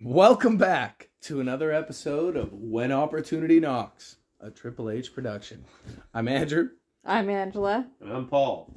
[0.00, 5.66] Welcome back to another episode of When Opportunity Knocks, a Triple H production.
[6.14, 6.70] I'm Andrew.
[7.04, 7.88] I'm Angela.
[8.00, 8.74] And I'm Paul.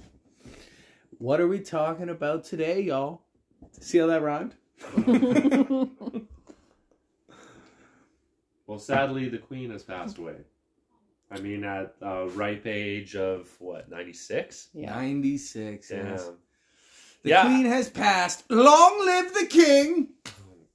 [1.19, 3.21] What are we talking about today, y'all?
[3.79, 4.55] See how that rhymed?
[8.67, 10.35] Well, sadly, the Queen has passed away.
[11.31, 14.69] I mean, at a ripe age of what, 96?
[14.73, 14.93] Yeah.
[14.95, 15.89] 96.
[15.89, 16.05] Damn.
[16.07, 16.29] yes.
[17.23, 17.43] The Yeah.
[17.45, 18.49] Queen has passed.
[18.51, 20.09] Long live the King!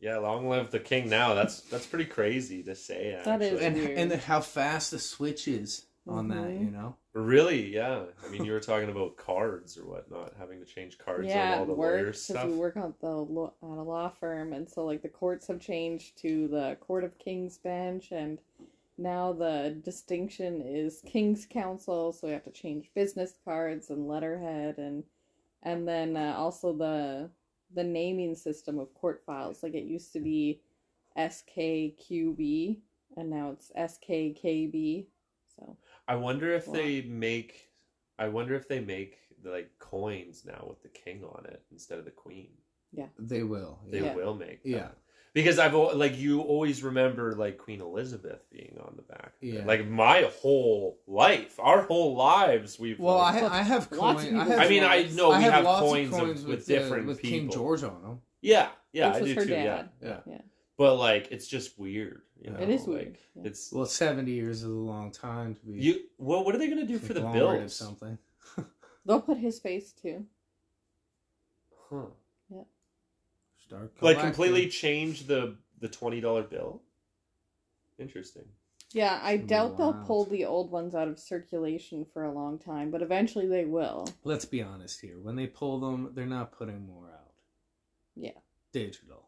[0.00, 1.34] Yeah, long live the king now.
[1.34, 3.32] That's that's pretty crazy to say, actually.
[3.32, 3.98] That is- And, Weird.
[3.98, 6.60] and the, how fast the switch is on that, Mhm.
[6.64, 6.96] you know?
[7.12, 8.04] Really, yeah.
[8.24, 11.58] I mean, you were talking about cards or whatnot, having to change cards yeah, on
[11.58, 12.36] all the lawyer works stuff.
[12.36, 15.48] because we work at the law, at a law firm, and so like the courts
[15.48, 18.38] have changed to the Court of King's Bench, and
[18.96, 24.78] now the distinction is King's Counsel, so we have to change business cards and letterhead,
[24.78, 25.02] and
[25.64, 27.28] and then uh, also the
[27.74, 29.64] the naming system of court files.
[29.64, 30.60] Like it used to be
[31.18, 32.78] SKQB,
[33.16, 35.06] and now it's SKKB.
[35.56, 35.76] So
[36.10, 36.74] I wonder if Wow.
[36.74, 37.52] they make.
[38.18, 41.98] I wonder if they make the, like coins now with the king on it instead
[41.98, 42.48] of the queen.
[42.92, 43.06] Yeah.
[43.18, 43.78] They will.
[43.88, 44.14] They Yeah.
[44.14, 44.60] will make.
[44.64, 44.88] Yeah.
[45.32, 49.34] Because I've al- like you always remember like Queen Elizabeth being on the back.
[49.40, 49.54] of it.
[49.54, 49.64] Yeah.
[49.64, 52.98] Like my whole life, our whole lives, we've.
[52.98, 54.40] Well, like- I, I have Lots of coins.
[54.40, 56.48] I have, I mean, I know I we have, have, lots coins, of coins of,
[56.48, 57.38] with, with different uh, with people.
[57.38, 58.20] King George on them.
[58.42, 59.50] Yeah, yeah, This I was do her too.
[59.52, 59.88] Yeah, dad.
[60.02, 60.20] Yeah.
[60.26, 60.40] yeah,
[60.80, 62.22] but like it's just weird.
[62.40, 62.56] You know?
[62.56, 63.18] It it is like, weird.
[63.34, 63.42] Yeah.
[63.44, 66.00] It's Well, 70 years is a long time to be you.
[66.16, 67.76] Well, what are they gonna do for the conglomerate of bills?
[67.76, 68.16] something.
[69.04, 70.24] They'll put his face too.
[71.90, 72.06] Huh.
[72.48, 72.62] Yeah.
[73.66, 76.80] Start Like completely change the the twenty dollar bill.
[77.98, 78.44] Interesting.
[78.92, 82.32] Yeah, I It's gonna doubt they'll pull the old ones out of circulation for a
[82.32, 84.08] long time, but eventually they will.
[84.24, 85.18] Let's be honest here.
[85.20, 87.34] When they pull them, they're not putting more out.
[88.16, 88.38] Yeah.
[88.72, 89.26] Digital.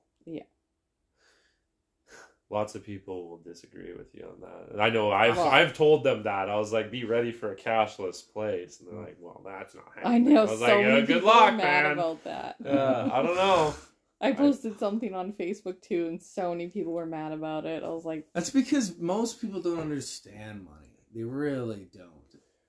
[2.52, 4.72] Lots of people will disagree with you on that.
[4.72, 6.50] And I know I've Well- I've told them that.
[6.50, 8.78] I was like, be ready for a cashless place.
[8.78, 10.04] And they're like, well, that's not happening.
[10.06, 10.34] I happening.
[10.34, 11.92] know was so like, many "Uh, good people luck, are mad man.
[11.92, 12.56] about that.
[12.64, 13.74] Uh, I don't know.
[14.20, 17.82] I posted something on Facebook too, and so many people were mad about it.
[17.82, 20.92] I was like, That's because most people don't understand money.
[21.14, 22.10] They really don't.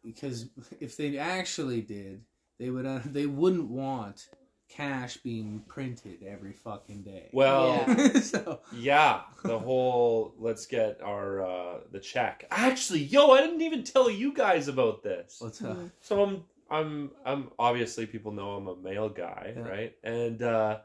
[0.04, 0.48] Because
[0.80, 2.24] if they actually did,
[2.58, 4.30] they would uh, they wouldn't want
[4.69, 7.29] cash being printed every fucking day.
[7.34, 8.13] Well, Yeah.
[8.19, 12.46] so Yeah, the whole let's get our uh the check.
[12.50, 15.40] Actually, yo, I didn't even tell you guys about this.
[15.41, 19.62] let's uh, hmm, So I'm I'm I'm obviously people know I'm a mail guy, Yeah.
[19.68, 19.96] right?
[20.03, 20.80] And uh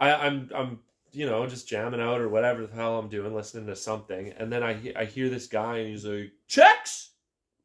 [0.00, 0.80] I I'm I'm
[1.14, 4.50] you know, just jamming out or whatever the hell I'm doing, listening to something, and
[4.50, 7.10] then I I hear this guy and he's like, "Checks,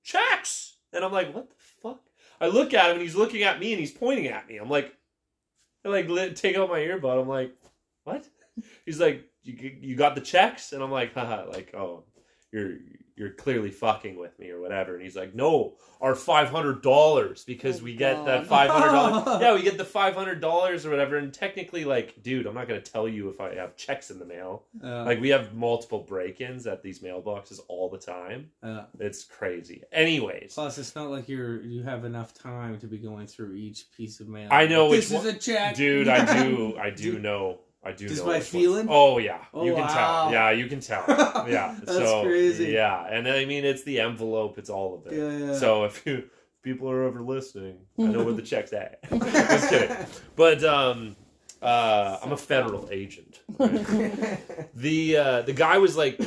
[0.03, 2.01] checks," and I'm like, "What the fuck?"
[2.41, 4.57] I look at him and he's looking at me and he's pointing at me.
[4.57, 4.93] I'm like,
[5.87, 7.21] I like lit, take out my earbud.
[7.21, 7.53] I'm like,
[8.03, 8.27] "What?"
[8.85, 12.03] He's like, "You you got the checks?" And I'm like, "Haha!" Like, oh,
[12.51, 12.77] you're
[13.17, 14.93] you're clearly fucking with me or whatever.
[14.93, 18.91] And he's like, "No, our five hundred dollars because Oh, we get that five hundred
[18.91, 19.41] dollars.
[19.41, 21.17] yeah, we get the five hundred dollars or whatever.
[21.17, 24.25] And technically, like, dude, I'm not gonna tell you if I have checks in the
[24.25, 24.63] mail.
[24.83, 28.51] uh, Like, we have multiple break-ins at these mailboxes all the time.
[28.63, 29.83] uh, It's crazy.
[29.91, 33.91] Anyways, plus, it's not like you're you have enough time to be going through each
[33.95, 34.47] piece of mail.
[34.51, 37.59] I know this which is a check, dude, I do, I do Dude, know.
[37.87, 38.61] I do Just know by which one.
[38.61, 38.87] feeling?
[38.89, 39.93] Oh yeah, Oh, you can wow.
[39.93, 40.31] tell.
[40.33, 41.03] Yeah, you can tell.
[41.47, 42.67] Yeah, That's so, crazy.
[42.73, 44.57] Yeah, and I mean it's the envelope.
[44.57, 45.17] It's all of it.
[45.17, 45.53] Yeah, yeah.
[45.57, 48.99] So if you if people are ever listening, I know where the check's at.
[49.09, 49.95] Just kidding.
[50.35, 51.15] But um,
[51.61, 53.39] uh, I'm a federal agent.
[53.57, 54.69] right?
[54.75, 56.19] the uh, the guy was like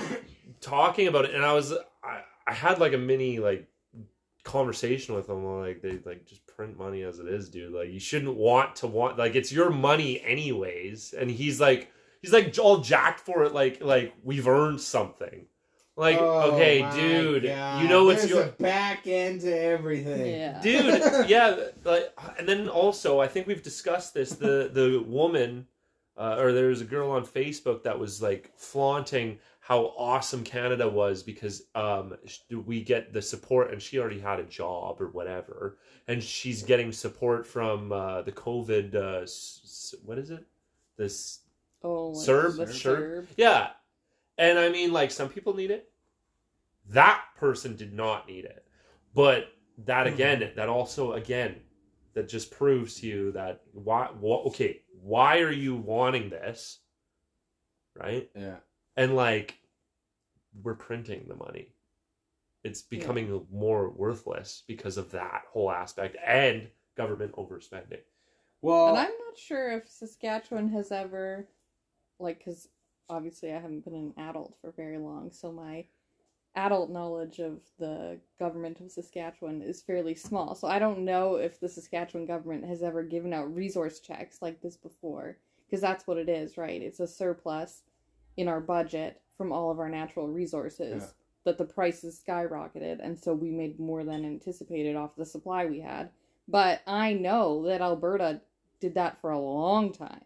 [0.63, 1.73] talking about it, and I was
[2.03, 3.69] I, I had like a mini like
[4.45, 5.45] conversation with him.
[5.61, 7.73] Like they like just print money as it is, dude.
[7.73, 11.15] Like you shouldn't want to want like it's your money anyways.
[11.19, 11.91] And he's like
[12.21, 13.55] he's like all jacked for it.
[13.55, 15.47] Like like we've earned something.
[15.97, 17.83] Like Oh, okay, dude, God.
[17.83, 20.27] you know it's There's your a back end to everything.
[20.27, 25.67] yeah, dude yeah like and then also i think we've discussed this the the woman
[26.19, 30.89] uh, or there was a girl on facebook that was like flaunting how awesome canada
[30.89, 32.15] was because um
[32.67, 35.79] we get the support and she already had a job or whatever
[36.09, 40.45] and she's getting support from uh the covid uh s- s- what is it
[40.97, 41.41] this
[41.83, 42.57] oh, like CERB?
[42.57, 42.99] the CERB?
[42.99, 43.27] CERB.
[43.37, 43.69] yeah
[44.39, 45.91] and i mean like some people need it
[46.89, 48.67] that person did not need it
[49.15, 49.53] but
[49.85, 51.55] that again that also again
[52.15, 56.81] that just proves to you that why wha- okay why are you wanting this
[57.95, 58.57] right Yeah.
[59.01, 59.59] And like
[60.63, 61.69] we're printing the money.
[62.65, 68.03] It's becoming more worthless because of that whole aspect and government overspending.
[68.61, 71.49] Well, And I'm not sure if Saskatchewan has ever,
[72.19, 72.69] like, because
[73.09, 75.87] obviously I haven't been an adult for very long, so my
[76.55, 80.55] adult knowledge of the government of Saskatchewan is fairly small.
[80.55, 84.61] So I don't know if the Saskatchewan government has ever given out resource checks like
[84.61, 86.83] this before, because that's what it is, right?
[86.83, 87.85] It's a surplus
[88.37, 91.03] in our budget from all of our natural resources.
[91.03, 91.09] Yeah.
[91.47, 95.81] That the prices skyrocketed, and so we made more than anticipated off the supply we
[95.81, 96.11] had.
[96.47, 98.43] But I know that Alberta
[98.79, 100.25] did that for a long time.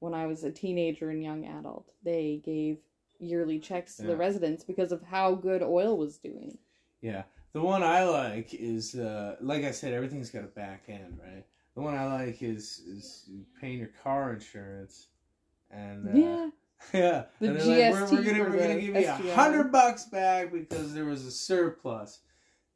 [0.00, 2.76] When I was a teenager and young adult, they gave
[3.18, 4.08] yearly checks to Yeah.
[4.10, 6.58] the residents because of how good oil was doing.
[7.00, 7.22] Yeah,
[7.52, 11.46] the one I like is uh, like I said, everything's got a back end, right?
[11.74, 15.08] The one I like is is paying your car insurance,
[15.70, 16.50] and uh, yeah,
[16.94, 19.72] yeah, The and they're like, we're, we're gonna we're gonna the give you a hundred
[19.72, 22.20] bucks back because there was a surplus.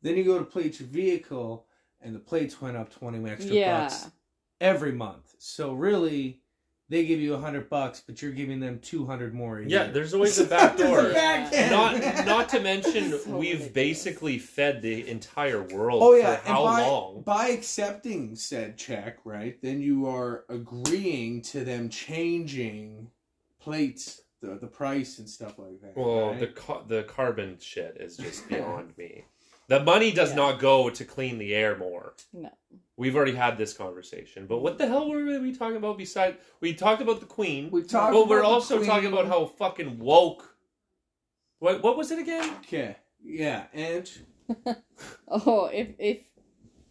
[0.02, 1.66] Then you go to plate your vehicle,
[2.00, 4.10] and the plates went up twenty extra yeah, bucks
[4.60, 5.34] every month.
[5.38, 6.40] So really,
[6.88, 9.58] they give you a hundred bucks, but you're giving them two hundred more.
[9.58, 9.92] A Yeah, year.
[9.92, 11.00] there's always a back door.
[11.00, 13.72] a back not not to mention So we've ridiculous.
[13.72, 17.22] basically fed the entire world Oh yeah, for how by, long?
[17.22, 19.60] by accepting said check, right?
[19.62, 23.08] Then you are agreeing to them changing
[23.64, 25.96] plates, the the price and stuff like that.
[25.96, 26.40] Well, right?
[26.40, 29.24] the ca- the carbon shit is just beyond me.
[29.68, 30.36] The money does Yeah.
[30.42, 32.14] not go to clean the air more.
[32.32, 32.50] no,
[32.96, 35.96] We've already had this conversation, but what the hell were we talking about?
[35.98, 38.12] Besides, we talked about the Queen, we talked.
[38.12, 40.54] but we're about the also talking about how fucking woke.
[41.60, 42.48] What what was it again?
[42.66, 44.06] Okay, yeah, and
[45.28, 46.20] oh, if if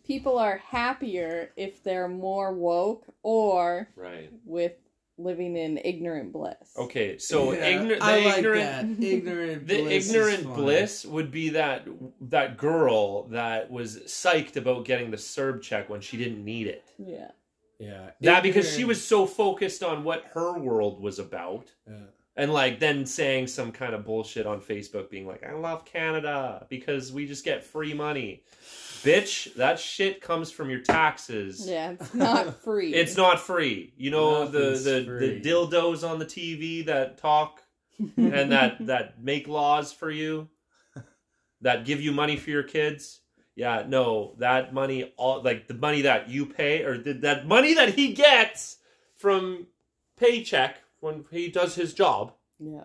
[0.03, 4.29] people are happier if they're more woke or Right.
[4.45, 4.73] with
[5.17, 6.55] living in ignorant bliss.
[6.77, 7.99] Okay, so Yeah, ignorant.
[8.01, 8.99] The I like ignorant.
[8.99, 9.05] that.
[9.07, 9.67] Ignorant.
[9.67, 11.87] The bliss ignorant bliss would be that
[12.21, 16.83] that girl that was psyched about getting the CERB check when she didn't need it.
[16.97, 17.31] Yeah.
[17.79, 21.71] Yeah, That because she was so focused on what her world was about.
[21.85, 21.95] Yeah.
[22.35, 26.65] And like then saying some kind of bullshit on Facebook being like, I love Canada
[26.69, 28.43] because we just get free money.
[29.03, 31.67] Bitch, that shit comes from your taxes.
[31.67, 32.93] Yeah, it's not free.
[32.93, 33.93] It's not free.
[33.97, 35.39] You know the, the free.
[35.39, 37.61] the dildos on the TV that talk
[38.17, 40.49] and that that make laws for you
[41.63, 43.21] that give you money for your kids.
[43.55, 47.73] Yeah, no, that money all like the money that you pay or the, that money
[47.73, 48.77] that he gets
[49.17, 49.67] from
[50.17, 52.33] paycheck when he does his job.
[52.59, 52.83] Yeah.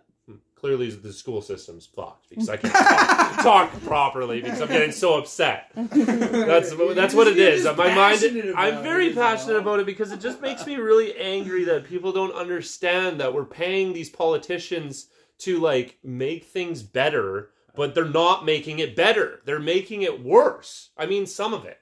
[0.60, 5.16] Clearly, the school system's fucked because I can't talk, talk properly because I'm getting so
[5.18, 5.70] upset.
[5.74, 7.62] That's that's what it you're is.
[7.62, 8.54] just My mind.
[8.56, 9.60] I'm very it, is passionate all.
[9.60, 13.44] about it because it just makes me really angry that people don't understand that we're
[13.44, 15.06] paying these politicians
[15.38, 19.40] to like make things better, but they're not making it better.
[19.44, 20.90] They're making it worse.
[20.96, 21.78] I mean, some of it.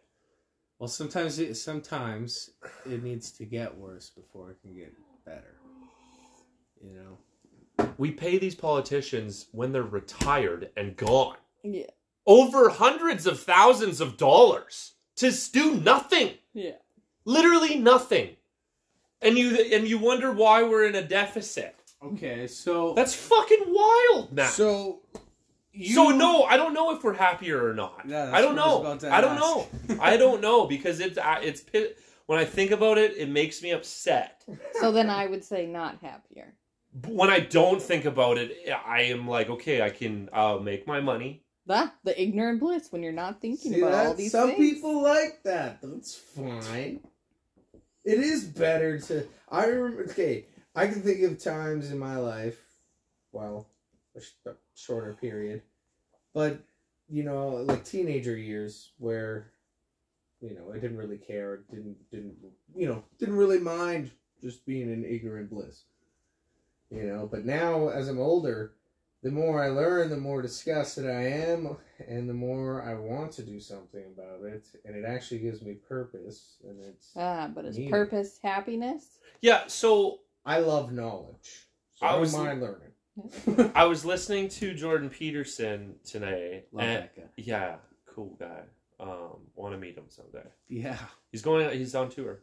[0.78, 2.50] Well, sometimes it, sometimes
[2.84, 4.93] it needs to get worse before it can get
[5.25, 5.55] better.
[6.84, 7.19] You know.
[7.99, 11.37] We pay these politicians when they're retired and gone.
[11.62, 11.87] Yeah.
[12.26, 16.34] Over hundreds of thousands of dollars to do nothing.
[16.52, 16.73] Yeah.
[17.25, 18.37] literally nothing
[19.23, 24.32] and you and you wonder why we're in a deficit Okay, so that's fucking wild
[24.32, 25.00] man so,
[25.93, 28.62] so no i don't know if we're happier or not Yeah, that's i don't what
[28.64, 29.40] I was know about to i don't ask.
[29.90, 31.64] know i don't know because it's it's
[32.26, 34.45] when i think about it it makes me upset
[34.80, 36.54] So then I would say not happier.
[37.03, 40.87] But when i don't think about it i am like okay i can i'll make
[40.87, 44.50] my money That the ignorant bliss when you're not thinking See about all these Some
[44.50, 44.59] things.
[44.75, 45.81] people like that.
[45.83, 47.00] That's fine.
[48.05, 49.26] It is better to.
[49.50, 50.05] I remember.
[50.11, 52.57] Okay, I can think of times in my life.
[53.33, 53.67] Well,
[54.15, 55.62] a, sh- a shorter period,
[56.33, 56.61] but
[57.09, 59.50] you know, like teenager years where,
[60.41, 61.65] you know, I didn't really care.
[61.69, 62.37] Didn't didn't
[62.76, 63.03] you know?
[63.19, 65.83] Didn't really mind just being in ignorant bliss.
[66.90, 68.73] You know, but now as I'm older,
[69.23, 71.76] the more I learn, the more disgusted I am,
[72.07, 75.75] and the more I want to do something about it, and it actually gives me
[75.75, 77.11] purpose, and it's.
[77.16, 77.90] Ah, but is Meaning.
[77.90, 79.19] purpose happiness?
[79.43, 83.73] yeah so I love knowledge, so I I don't was- mind learning.
[83.75, 87.23] i was listening to jordan peterson today Love and that guy.
[87.38, 87.76] yeah
[88.14, 88.61] cool guy
[89.00, 90.99] um want to meet him someday Yeah.
[91.33, 92.40] he's going he's on tour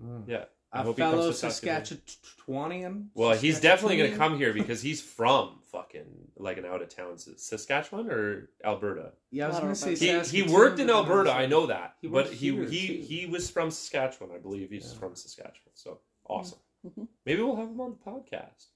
[0.00, 0.22] Mm.
[0.28, 1.98] yeah I A hope he comes fellow to Saskatoon.
[1.98, 3.06] Saskatchewanian.
[3.14, 6.88] Well, he's definitely going to come here because he's from fucking like an out of
[6.88, 9.12] town Saskatchewan or Alberta.
[9.30, 10.20] Yeah, I was going to say know.
[10.22, 13.02] He he worked in Alberta, I know that, He but he he too.
[13.02, 14.70] he was from Saskatchewan, I believe.
[14.70, 14.98] He's Yeah.
[14.98, 16.58] from Saskatchewan, so awesome.
[16.86, 17.06] Mhm.
[17.26, 18.66] Maybe we'll have him on the podcast.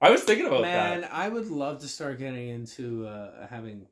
[0.00, 1.12] I was thinking about Man, that.
[1.14, 3.86] I would love to start getting into uh, having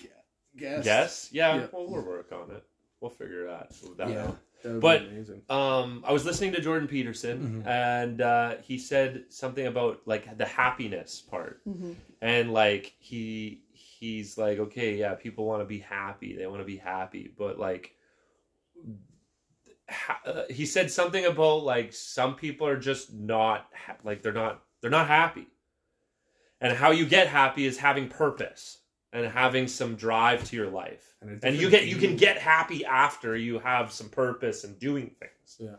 [0.00, 0.08] gu-
[0.56, 0.86] guests.
[0.86, 1.66] Yes, yeah, Yeah.
[1.72, 2.64] Well, we'll work on it.
[3.00, 4.24] We'll figure that, that Yeah.
[4.28, 4.38] out.
[4.64, 5.42] That would But- amazing.
[5.48, 7.66] Um, I was listening to Jordan Peterson, Mhm.
[7.68, 14.36] and uh, he said something about like the happiness part, hmm and like he he's
[14.38, 17.94] like, okay, yeah, people want to be happy, they want to be happy, but like.
[19.90, 24.32] Ha- uh, he said something about like some people are just not ha- like they're
[24.32, 25.46] not they're not happy
[26.58, 28.78] and how you get happy is having purpose
[29.14, 32.84] and having some drive to your life a and you get you can get happy
[32.84, 35.76] after you have some purpose and doing things Yeah.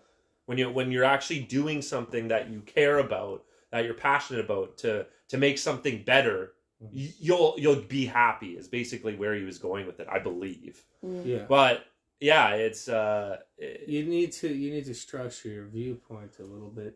[0.47, 4.77] when you when you're actually doing something that you care about that you're passionate about
[4.79, 7.13] to to make something better Mhm.
[7.19, 11.45] you'll you'll be happy is basically where he was going with it i believe Yeah.
[11.47, 11.85] but
[12.19, 16.69] yeah it's uh it- you need to you need to structure your viewpoint a little
[16.81, 16.95] bit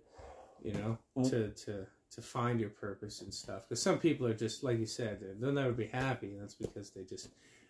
[0.64, 1.30] you know Mm.
[1.30, 4.86] to to to find your purpose and stuff because some people are just like you
[4.86, 7.30] said they're- they'll never be happy and that's because they just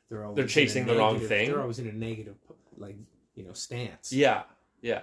[0.09, 1.49] they're always they're chasing the wrong thing.
[1.49, 2.35] they're always in a negative
[2.77, 2.95] like
[3.35, 4.43] you know stance yeah
[4.81, 5.01] yeah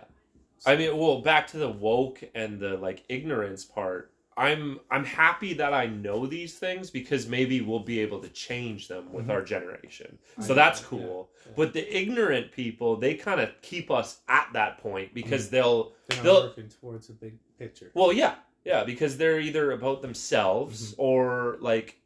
[0.64, 4.10] I mean, well, back to the woke and the like ignorance part.
[4.38, 8.88] I'm I'm happy that I know these things because maybe we'll be able to change
[8.88, 9.30] them with Mhm.
[9.32, 10.18] our generation.
[10.40, 11.30] So know, that's yeah, cool.
[11.46, 11.52] yeah.
[11.56, 16.16] But the ignorant people, they kind of keep us at that point because they'll they're
[16.18, 20.92] not they'll working towards a big picture well, yeah, yeah, because they're either about themselves
[20.92, 21.00] Mm-hmm.
[21.02, 21.98] or like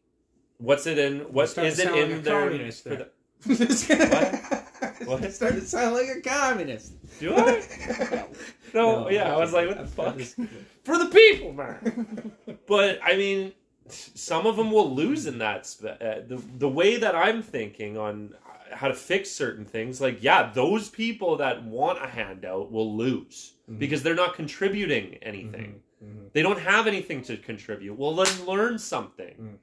[0.58, 2.98] what's it in what starting is it sound like in a their communist for there.
[2.98, 3.10] the-
[5.00, 5.08] what?
[5.08, 5.24] What?
[5.24, 6.92] It started to sound like a communist.
[7.18, 8.26] do I?
[8.74, 10.16] No, yeah, I was like, what the fuck?
[10.18, 10.48] got
[10.84, 12.32] For the people, man.
[12.68, 13.52] But I mean,
[13.88, 15.66] some of them will lose in that.
[15.66, 18.34] Sp- uh, the the way that I'm thinking on
[18.70, 23.54] how to fix certain things, like yeah, those people that want a handout will lose
[23.68, 23.78] Mhm.
[23.80, 25.82] because they're not contributing anything.
[26.02, 26.32] Mhm.
[26.32, 27.94] They don't have anything to contribute.
[27.98, 29.34] Well, then learn something.
[29.40, 29.58] Mm.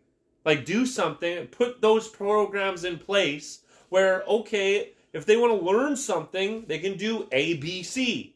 [0.46, 1.48] Like do something.
[1.48, 6.98] Put those programs in place where okay, if they want to learn something, they can
[6.98, 8.36] do A, B, C.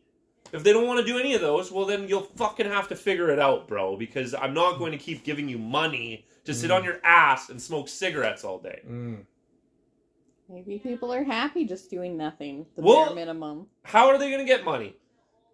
[0.53, 2.95] If they don't want to do any of those, well then you'll fucking have to
[2.95, 3.95] figure it out, bro.
[3.97, 6.77] Because I'm not going to keep giving you money to sit Mm.
[6.77, 8.81] on your ass and smoke cigarettes all day.
[8.87, 9.25] Mm.
[10.49, 12.65] Maybe people are happy just doing nothing.
[12.75, 13.67] The Well- bare minimum.
[13.83, 14.95] How are they going to get money?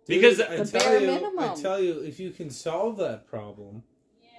[0.07, 3.27] Dude, Because I The tell bare you, I tell you, if you can solve that
[3.27, 3.83] problem,
[4.21, 4.29] yeah.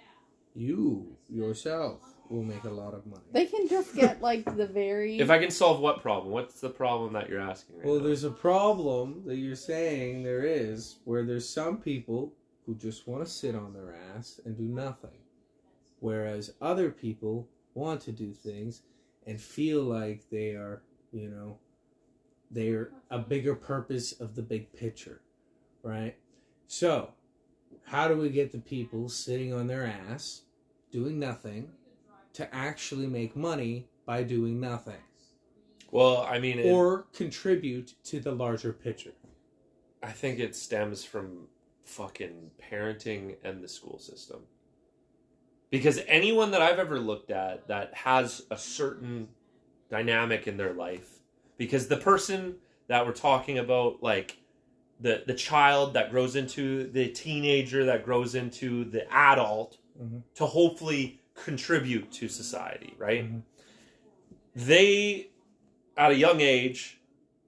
[0.55, 3.23] you yourself will make a lot of money.
[3.33, 5.19] They can just get like the very.
[5.19, 6.33] if I can solve what problem?
[6.33, 7.77] What's the problem that you're asking?
[7.79, 8.05] Right Well, now?
[8.05, 12.33] there's a problem that you're saying there is where there's some people
[12.67, 15.19] who just want to sit on their ass and do nothing,
[16.01, 18.83] whereas other people want to do things
[19.27, 20.83] and feel like they are,
[21.13, 21.59] you know,
[22.51, 25.21] they're a bigger purpose of the big picture,
[25.83, 26.17] right?
[26.67, 27.11] So,
[27.85, 30.43] how do we get the people sitting on their ass
[30.91, 31.71] doing nothing
[32.35, 35.03] to actually make money by doing nothing?
[35.91, 39.13] well, I mean, it, or contribute to the larger picture.
[40.03, 41.49] I think it stems from
[41.85, 44.41] fucking parenting and the school system.
[45.71, 49.29] Because anyone that I've ever looked at that has a certain
[49.91, 51.19] dynamic in their life,
[51.57, 52.57] because the person
[52.87, 54.39] that we're talking about, like
[55.01, 60.23] the the child that grows into the teenager that grows into the adult Mhm.
[60.35, 63.25] to hopefully contribute to society, right?
[63.25, 63.43] Mhm.
[64.55, 65.31] They
[65.97, 66.99] at a young age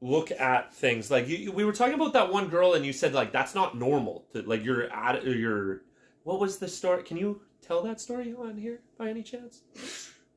[0.00, 3.12] look at things like you, we were talking about that one girl and you said
[3.12, 5.82] like that's not normal to like your at your
[6.24, 9.62] what was the story can you tell that story on here by any chance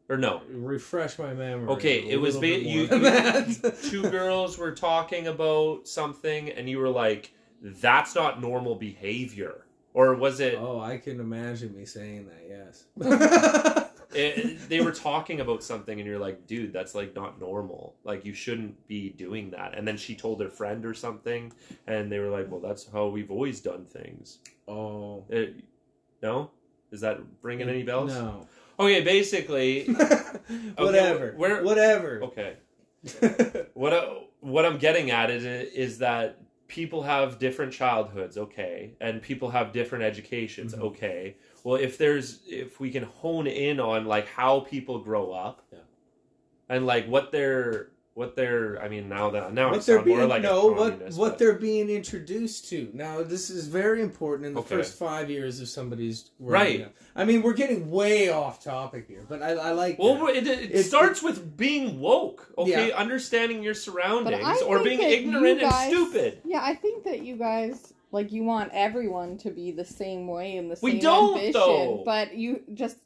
[0.10, 1.68] or no Refresh my memory.
[1.70, 3.78] Okay, it was ba- you- that.
[3.84, 10.16] two girls were talking about something and you were like that's not normal behavior or
[10.16, 12.44] was it, Oh, I can imagine me saying that.
[12.50, 12.86] Yes.
[12.98, 17.96] it eh, they were talking about something and you're like dude that's like not normal
[18.04, 21.52] like you shouldn't be doing that and then she told her friend or something
[21.88, 25.24] and they were like well that's how we've always done things oh.
[25.30, 25.64] It-
[26.22, 26.52] no
[26.92, 28.48] is that ringing any bells No.
[28.80, 29.86] Okay basically
[30.78, 31.34] Whatever.
[31.36, 32.22] where- Whatever.
[32.24, 32.58] okay
[33.74, 39.22] what I, what I'm getting at is is that people have different childhoods, okay, and
[39.22, 40.82] people have different educations, Mhm.
[40.82, 41.36] okay.
[41.64, 45.80] Well, if there's if we can hone in on like how people grow up, Yeah.
[46.70, 50.08] and like what they're what they're I mean now that now I what they're sound
[50.08, 53.68] more being like no a what what but- they're being introduced to now this is
[53.68, 54.76] very important in the Okay.
[54.76, 56.82] first five years of somebody's Right.
[56.84, 56.94] up.
[57.16, 60.36] i mean we're getting way off topic here but i, I like well, that.
[60.36, 62.96] it, it, It- starts with being woke, okay, Yeah.
[62.98, 66.42] understanding your surroundings, or being ignorant you guys- and stupid.
[66.46, 70.58] Yeah, I think that you guys Like you want everyone to be the same way
[70.58, 72.04] and the We same don't, ambition, though.
[72.06, 72.98] but you just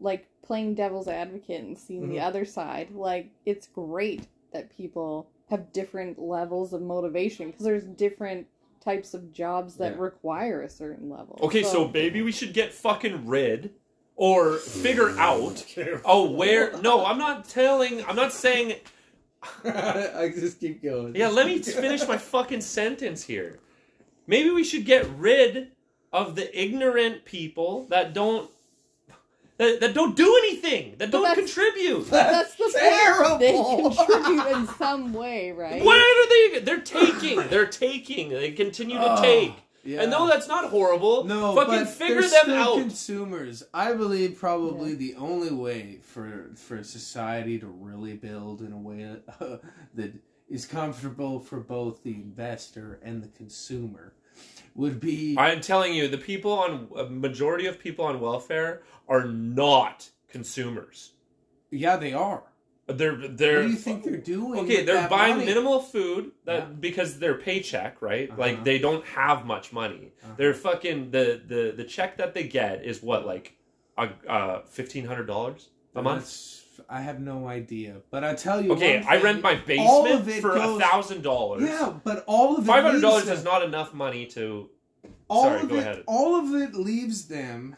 [0.00, 2.22] like playing devil's advocate and seeing the Mhm.
[2.28, 2.94] other side.
[2.94, 8.46] Like it's great that people have different levels of motivation because there's different
[8.80, 10.02] types of jobs that Yeah.
[10.02, 11.38] require a certain level.
[11.42, 13.74] Okay, so maybe we should get fucking rid
[14.16, 15.64] or figure out.
[16.04, 16.76] Oh, where?
[16.80, 18.04] No, I'm not telling.
[18.04, 18.74] I'm not saying.
[19.64, 21.14] I just keep going.
[21.14, 23.58] Yeah, let me finish my fucking sentence here.
[24.26, 25.72] Maybe we should get rid
[26.12, 28.50] of the ignorant people that don't
[29.58, 32.08] that, that don't do anything, that But don't that's- contribute.
[32.10, 33.38] that's the terrible.
[33.38, 35.84] They contribute in some way, right?
[35.84, 36.60] What are they?
[36.60, 37.46] They're taking.
[37.48, 38.30] They're taking.
[38.30, 39.54] They continue to Oh, take.
[39.84, 40.02] yeah.
[40.02, 41.24] And no, that's not horrible.
[41.24, 42.78] No, fucking but figure they're them still out.
[42.78, 48.78] Consumers, I believe, probably the only way for for society to really build in a
[48.78, 49.60] way that,
[49.94, 50.12] that
[50.48, 54.14] is comfortable for both the investor and the consumer
[54.74, 55.34] would be.
[55.38, 61.12] I'm telling you, the people on a majority of people on welfare are not consumers.
[61.70, 62.42] yeah, they are.
[62.86, 64.60] They're they're What do you think they're doing?
[64.60, 64.82] okay.
[64.82, 65.44] They're buying money?
[65.46, 66.64] minimal food that Yeah.
[66.80, 68.30] because their paycheck, right?
[68.38, 68.64] Like Uh-huh.
[68.64, 70.12] they don't have much money.
[70.22, 70.32] Uh-huh.
[70.38, 73.56] They're fucking the the the check that they get is what like
[73.98, 76.20] a uh, fifteen hundred dollars a month.
[76.22, 76.57] That's-
[76.88, 78.72] I have no idea, but I tell you.
[78.72, 81.62] Okay, I rent my basement for a thousand dollars.
[81.62, 82.66] Yeah, but all of it.
[82.66, 84.70] Five hundred dollars is not enough money to.
[85.28, 86.04] all Sorry, of go it, ahead.
[86.06, 87.76] All of it leaves them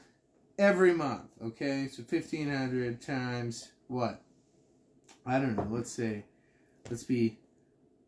[0.59, 1.29] every month.
[1.43, 4.23] Okay, so fifteen hundred times what?
[5.27, 5.67] I don't know.
[5.71, 6.25] Let's say,
[6.89, 7.39] let's be,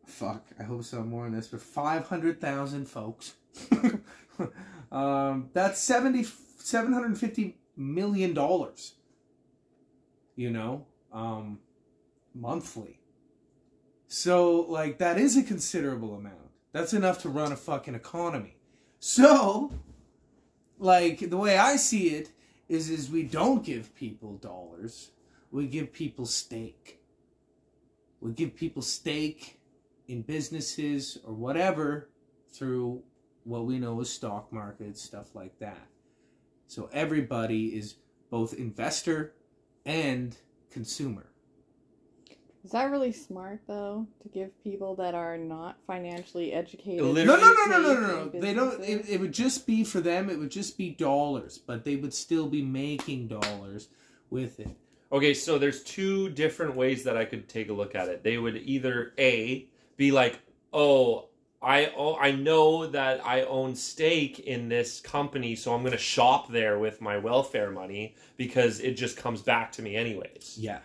[0.05, 0.45] fuck.
[0.59, 3.33] I hope so more than this, but five hundred thousand folks.
[4.91, 6.25] um, that's seventy
[6.57, 8.93] seven hundred fifty million dollars.
[10.35, 11.59] You know, um,
[12.33, 12.99] monthly.
[14.07, 16.49] So like that is a considerable amount.
[16.71, 18.57] That's enough to run a fucking economy.
[18.99, 19.71] So,
[20.79, 22.31] like the way I see it
[22.67, 25.11] is, is we don't give people dollars.
[25.51, 26.99] We give people stake.
[28.21, 29.59] We give people stake
[30.07, 32.09] in businesses or whatever
[32.51, 33.03] through
[33.43, 35.87] what we know as stock markets, stuff like that.
[36.67, 37.95] So everybody is
[38.29, 39.33] both investor
[39.85, 40.35] and
[40.71, 41.27] consumer.
[42.63, 47.03] Is that really smart though to give people that are not financially educated?
[47.03, 48.29] No, no, no, no, no, no, no.
[48.29, 48.81] They don't.
[48.81, 50.29] It, it would just be for them.
[50.29, 53.89] It would just be dollars, but they would still be making dollars
[54.29, 54.77] with it.
[55.11, 58.23] Okay, so there's two different ways that I could take a look at it.
[58.23, 59.67] They would either a
[59.97, 60.39] be like,
[60.71, 61.27] oh,
[61.63, 61.87] I
[62.19, 66.77] I know that I own stake in this company, so I'm going to shop there
[66.77, 70.57] with my welfare money because it just comes back to me anyways.
[70.59, 70.79] Yeah.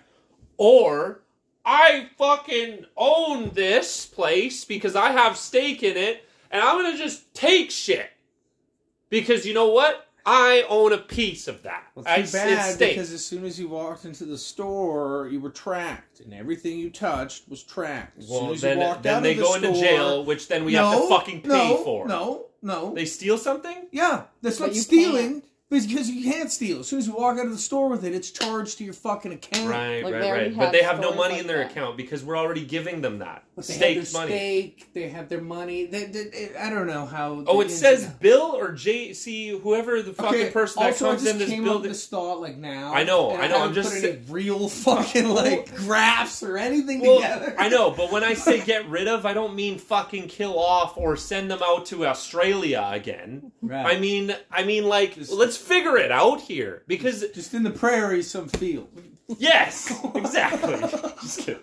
[0.57, 1.23] Or
[1.65, 6.99] I fucking own this place because I have stake in it, and I'm going to
[6.99, 8.11] just take shit
[9.11, 10.08] because you know what?
[10.31, 11.85] I own a piece of that.
[11.95, 12.97] Well, too it's bad stake.
[12.97, 16.91] because as soon as you walked into the store, you were tracked, and everything you
[16.91, 18.19] touched was tracked.
[18.19, 19.83] As soon Well, as then, you walked then out they of the go into store-
[19.85, 22.07] jail, which then we have to fucking pay no, for.
[22.07, 22.93] No, no.
[22.95, 23.87] They steal something?
[23.91, 25.33] yeah, that's But not stealing.
[25.41, 25.45] can't.
[25.71, 26.81] Because you can't steal.
[26.81, 28.95] As soon as you walk out of the store with it, it's charged to your
[28.95, 29.69] fucking account.
[29.69, 30.57] Right, Like, right, right.
[30.57, 31.71] But they have no money like in their that.
[31.73, 34.33] account because we're already giving them that But they staked have their money.
[34.37, 34.91] stake.
[34.95, 35.87] They have their money.
[35.87, 37.45] They, they, I don't know how.
[37.47, 41.39] Oh, it says Bill or JC, whoever the fucking Okay, person that comes I in
[41.39, 41.89] this building.
[41.91, 42.93] this thought like now.
[42.95, 46.57] I know, I know, I'm haven't just put sa- any real fucking like graphs or
[46.57, 47.55] anything Well, together.
[47.59, 50.97] I know, but when I say get rid of, I don't mean fucking kill off
[50.97, 53.51] or send them out to Australia again.
[53.61, 53.97] Right.
[53.97, 57.71] I mean, I mean, like, Just- let's figure it out here because just in the
[57.71, 58.89] prairie, some field.
[59.39, 60.79] yes, exactly.
[61.23, 61.63] Just kidding.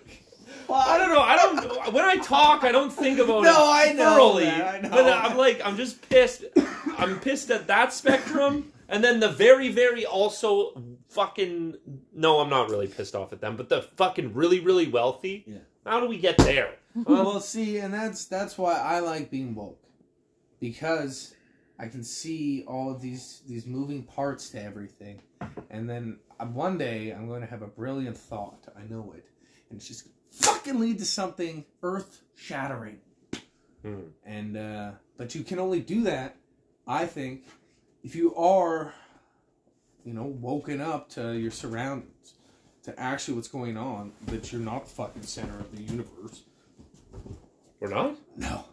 [0.70, 1.20] I don't know.
[1.20, 1.92] I don't.
[1.92, 4.44] When I talk, I don't think about No, it I know thoroughly.
[4.44, 4.90] that, I know.
[4.90, 6.44] But I'm like, I'm just pissed.
[6.98, 11.76] I'm pissed at that spectrum, and then the very, very also fucking.
[12.14, 15.44] No, I'm not really pissed off at them, but the fucking really, really wealthy.
[15.46, 15.58] Yeah.
[15.84, 16.74] How do we get there?
[17.06, 19.78] well, see, and that's that's why I like being woke,
[20.60, 21.34] because
[21.78, 25.22] I can see all of these these moving parts to everything,
[25.70, 28.66] and then uh, one day I'm going to have a brilliant thought.
[28.76, 29.26] I know it,
[29.70, 32.98] and it's just gonna fucking lead to something earth shattering.
[33.82, 34.00] Hmm.
[34.24, 36.36] And uh, but you can only do that,
[36.86, 37.44] I think,
[38.02, 38.92] if you are,
[40.04, 42.34] you know, woken up to your surroundings,
[42.84, 44.12] to actually what's going on.
[44.26, 46.42] That you're not the fucking center of the universe.
[47.80, 48.16] We're not.
[48.36, 48.64] No,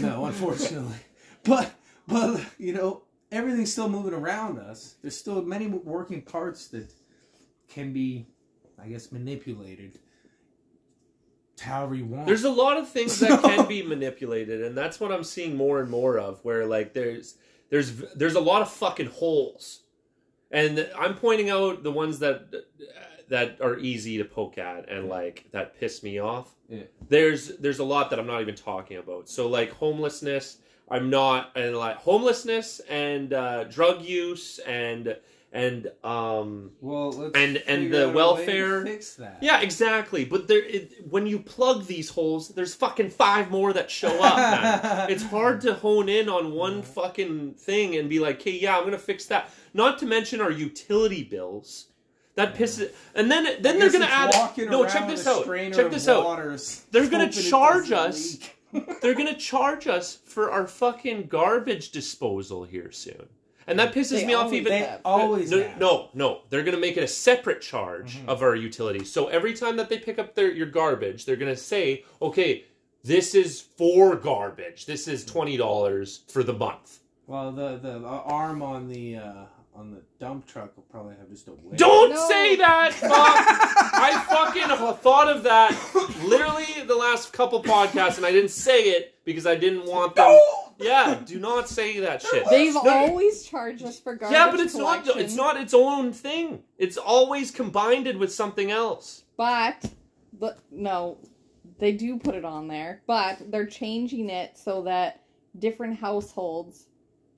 [0.00, 0.96] no, unfortunately.
[1.44, 1.72] but
[2.06, 4.96] but you know everything's still moving around us.
[5.02, 6.92] There's still many working parts that
[7.68, 8.26] can be,
[8.82, 9.98] I guess, manipulated
[11.60, 12.26] however you want.
[12.26, 15.80] There's a lot of things that can be manipulated, and that's what I'm seeing more
[15.80, 16.44] and more of.
[16.44, 17.36] Where like there's
[17.70, 19.80] there's there's a lot of fucking holes,
[20.50, 22.52] and I'm pointing out the ones that
[23.30, 26.54] that are easy to poke at and like that piss me off.
[26.68, 26.82] Yeah.
[27.08, 29.28] There's there's a lot that I'm not even talking about.
[29.28, 30.58] So like homelessness,
[30.90, 35.16] I'm not and like homelessness and uh, drug use and
[35.52, 39.38] and um well, let's and- and the out a way to welfare- fix that.
[39.40, 40.24] yeah exactly.
[40.24, 45.08] But there it, when you plug these holes, there's fucking five more that show up.
[45.10, 48.84] it's hard to hone in on one fucking thing and be like, "Hey, yeah, I'm
[48.84, 51.86] gonna fix that." Not to mention our utility bills.
[52.36, 52.92] That pisses.
[53.14, 54.30] And then then they're gonna add.
[54.70, 55.44] No, check this out.
[55.74, 56.22] Check this out.
[56.92, 58.38] They're gonna charge us.
[59.02, 63.26] They're gonna charge us for our fucking garbage disposal here soon,
[63.66, 64.52] and that pisses They me off.
[64.52, 65.78] Even They always no, have.
[65.78, 68.28] no, no, they're gonna make it a separate charge Mhm.
[68.28, 69.12] of our utilities.
[69.12, 72.64] So every time that they pick up their your garbage, they're gonna say, "Okay,
[73.04, 74.86] this is for garbage.
[74.86, 79.44] This is twenty dollars for the month." Well, the the arm on the uh,
[79.80, 81.78] on the dump truck will probably have just a weight.
[81.78, 82.28] Don't No.
[82.28, 82.92] say that.
[82.92, 83.10] Fuck.
[83.10, 85.72] I fucking thought of that
[86.22, 90.38] literally the last couple podcasts, and I didn't say it because I didn't want them.
[90.78, 92.46] Yeah, do not say that shit.
[92.50, 95.06] They've No, always charged us for garbage yeah, but it's not.
[95.16, 96.62] It's not its own thing.
[96.76, 99.24] It's always combined it with something else.
[99.38, 99.90] But,
[100.38, 101.16] but no,
[101.78, 103.00] they do put it on there.
[103.06, 105.22] But they're changing it so that
[105.58, 106.86] different households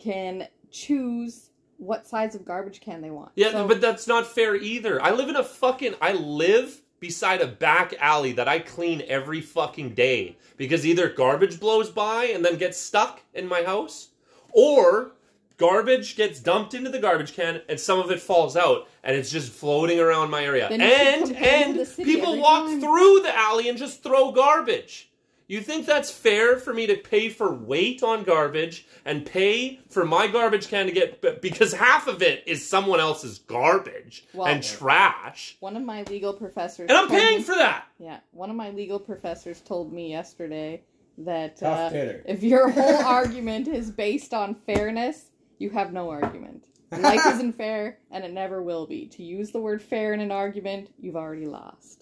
[0.00, 3.30] can choose what size of garbage can they want.
[3.34, 5.02] Yeah, So- but that's not fair either.
[5.02, 5.94] I live in a fucking.
[6.00, 11.58] I live beside a back alley that I clean every fucking day because either garbage
[11.58, 14.10] blows by and then gets stuck in my house,
[14.52, 15.12] or
[15.56, 19.30] garbage gets dumped into the garbage can and some of it falls out and it's
[19.30, 20.68] just floating around my area.
[20.68, 22.80] Then you should And and people walk time.
[22.80, 25.10] through the alley and just throw garbage.
[25.52, 30.02] You think that's fair for me to pay for weight on garbage and pay for
[30.02, 34.62] my garbage can to get because half of it is someone else's garbage Well- and
[34.62, 36.88] trash, one of my legal professors.
[36.88, 37.84] and I'm paying me- for that.
[37.98, 40.84] Yeah, one of my legal professors told me yesterday
[41.18, 41.90] that uh,
[42.24, 46.64] if your whole argument is based on fairness, you have no argument.
[46.92, 49.06] Life isn't fair, and it never will be.
[49.08, 52.01] To use the word fair in an argument, you've already lost.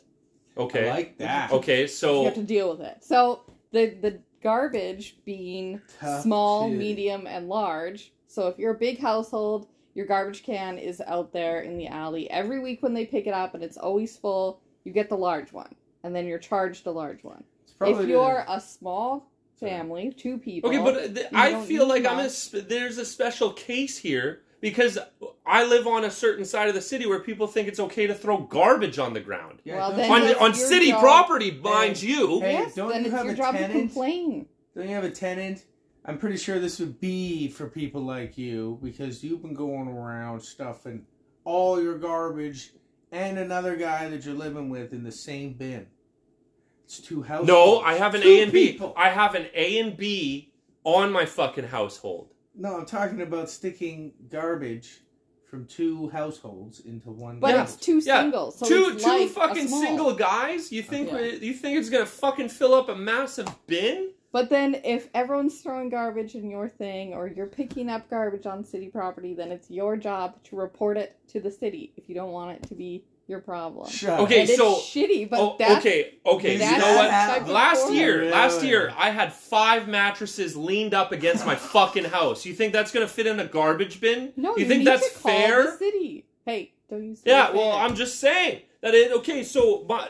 [0.56, 0.88] Okay.
[0.88, 1.52] I like that.
[1.52, 2.98] okay, so You have to deal with it.
[3.02, 6.78] So the the garbage being Tough small, shit.
[6.78, 8.12] medium, and large.
[8.26, 12.30] So if you're a big household, your garbage can is out there in the alley
[12.30, 14.60] every week when they pick it up, and it's always full.
[14.84, 17.44] You get the large one, and then you're charged a large one.
[17.82, 20.70] If you're a small family, two people.
[20.70, 23.96] okay, but uh, th- I feel need like I'm a sp- there's a special case
[23.98, 24.98] here because
[25.46, 28.14] I live on a certain side of the city where people think it's okay to
[28.14, 29.60] throw garbage on the ground.
[29.64, 31.00] Yeah, Well, On, on city job.
[31.00, 32.40] property, mind you.
[32.40, 33.78] Hey, yes, don't then you it's have your a job to tenant?
[33.80, 34.46] complain.
[34.76, 35.64] don't you have a tenant?
[36.04, 40.40] I'm pretty sure this would be for people like you because you've been going around
[40.40, 41.04] stuffing
[41.44, 42.72] all your garbage
[43.12, 45.86] and another guy that you're living with in the same bin.
[46.84, 47.46] It's two houses.
[47.48, 48.72] No, I have an Two A and B.
[48.72, 48.94] people.
[48.96, 50.52] I have an A and B
[50.84, 52.32] on my fucking household.
[52.54, 55.00] No, I'm talking about sticking garbage
[55.48, 57.40] from two households into one.
[57.40, 57.62] But Yeah.
[57.64, 58.22] it's two Yeah.
[58.22, 58.58] singles.
[58.58, 59.82] So two it's two like fucking small.
[59.82, 60.70] single guys.
[60.70, 61.38] You think Okay.
[61.38, 64.10] you think it's gonna fucking fill up a massive bin?
[64.32, 68.64] But then if everyone's throwing garbage in your thing or you're picking up garbage on
[68.64, 72.30] city property, then it's your job to report it to the city if you don't
[72.30, 73.88] want it to be your problem.
[73.88, 76.52] Shut Okay, and it's so- shitty, but oh, that's okay, okay.
[76.54, 77.04] You know what?
[77.06, 77.96] the type of Last corner.
[77.96, 82.44] year, last year, I had five mattresses leaned up against my fucking house.
[82.44, 84.32] You think that's gonna fit in a garbage bin?
[84.36, 85.64] No, you you, think need that's to call fair?
[85.70, 86.26] The city.
[86.44, 87.16] Hey, don't you?
[87.24, 87.80] Yeah, well, fair.
[87.88, 89.12] I'm just saying that it.
[89.12, 90.08] Okay, so my,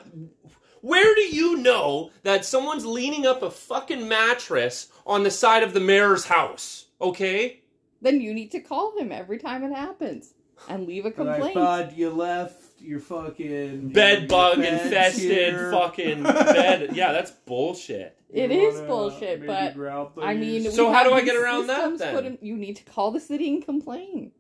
[0.81, 5.75] where do you know that someone's leaning up a fucking mattress on the side of
[5.75, 6.87] the mayor's house?
[7.03, 7.61] Okay,
[8.03, 10.33] Then you need to call him every time it happens
[10.69, 11.55] and leave a Like, complaint.
[11.55, 15.23] bud, you left your fucking bed bug beds infested
[15.55, 15.71] here.
[15.71, 16.91] fucking bed.
[16.95, 18.17] Yeah, that's bullshit.
[18.33, 19.77] It You is bullshit, but
[20.23, 20.71] I mean.
[20.71, 22.15] So how do I get around that, systems then?
[22.15, 24.33] put in- you need to call the city and complain.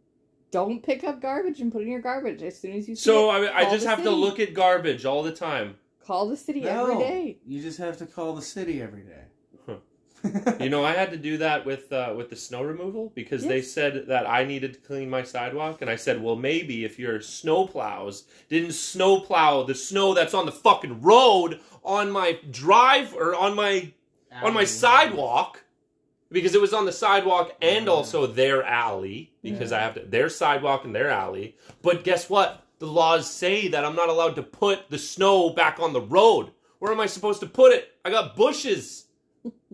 [0.50, 3.30] Don't pick up garbage and put in your garbage as soon as you see So
[3.42, 3.48] it.
[3.48, 5.76] I, I just the have to look at garbage all the time.
[6.04, 7.38] Call the city no, every day.
[7.46, 9.24] You just have to call the city every day.
[10.60, 13.62] You know, I had to do that with uh, with the snow removal because they
[13.62, 17.20] said that I needed to clean my sidewalk, and I said, well, maybe if your
[17.20, 23.14] snow plows didn't snow plow the snow that's on the fucking road on my drive
[23.14, 23.92] or on my
[24.42, 25.64] on my sidewalk
[26.30, 27.90] because it was on the sidewalk and Yeah.
[27.92, 29.78] also their alley because Yeah.
[29.78, 31.56] I have to their sidewalk and their alley.
[31.82, 32.62] But guess what?
[32.78, 36.50] The laws say that I'm not allowed to put the snow back on the road.
[36.78, 37.92] Where am I supposed to put it?
[38.04, 39.06] I got bushes.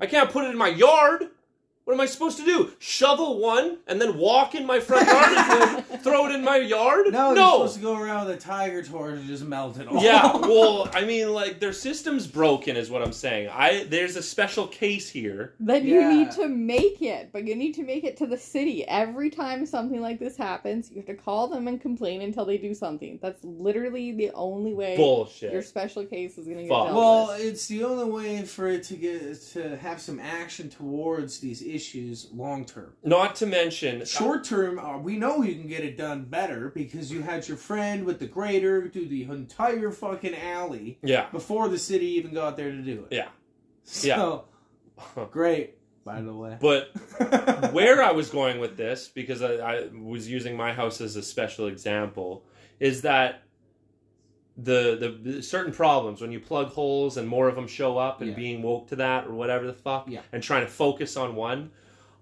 [0.00, 1.31] I can't put it in my yard.
[1.87, 2.72] What am I supposed to do?
[2.81, 6.57] Shovel one and then walk in my front yard and then throw it in my
[6.57, 7.12] yard?
[7.12, 10.03] No, you're supposed to go around with a tiger torch and just melt it all.
[10.03, 13.51] yeah, well, I mean, like their system's broken, is what I'm saying.
[13.53, 15.55] I there's a special case here.
[15.61, 18.85] Then you need to make it, but you need to make it to the city.
[18.88, 22.59] Every time something like this happens, you have to call them and complain until they
[22.59, 23.20] do something.
[23.22, 25.53] That's literally the only way Bullshit.
[25.53, 26.87] your special case is going to get Fuck.
[26.87, 27.42] dealt Well, with.
[27.42, 32.28] it's the only way for it to get to have some action towards these issues
[32.32, 32.92] long term.
[33.04, 37.12] Not to mention, Short term, uh, we know you can get it done better because
[37.12, 41.78] you had your friend with the grader do the entire fucking alley yeah, before the
[41.78, 43.14] city even got there to do it.
[43.14, 43.28] yeah.
[43.84, 44.46] So,
[45.30, 46.56] great, by the way.
[46.60, 46.90] But
[47.72, 51.22] where I was going with this, because I, I was using my house as a
[51.22, 52.44] special example,
[52.80, 53.42] is that
[54.58, 58.30] the, the certain problems when you plug holes and more of them show up and
[58.30, 58.36] Yeah.
[58.36, 60.22] being woke to that or whatever the fuck, Yeah.
[60.32, 61.70] and trying to focus on one.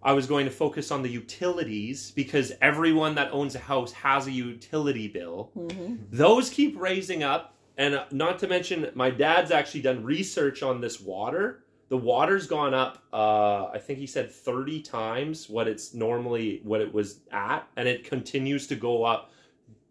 [0.02, 4.26] I was going to focus on the utilities because everyone that owns a house has
[4.26, 5.50] a utility bill.
[5.56, 5.98] Mhm.
[6.10, 10.80] Those keep raising up, and uh, not to mention, my dad's actually done research on
[10.80, 11.64] this water.
[11.88, 13.02] The water's gone up.
[13.12, 17.86] Uh, I think he said thirty times what it's normally what it was at, and
[17.88, 19.30] it continues to go up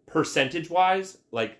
[0.06, 1.58] percentage wise, like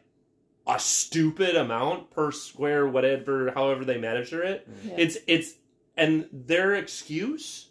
[0.67, 4.67] a stupid amount per square, whatever, however they measure it.
[4.85, 4.95] Yeah.
[4.99, 5.55] It's it's
[5.97, 7.69] and their excuse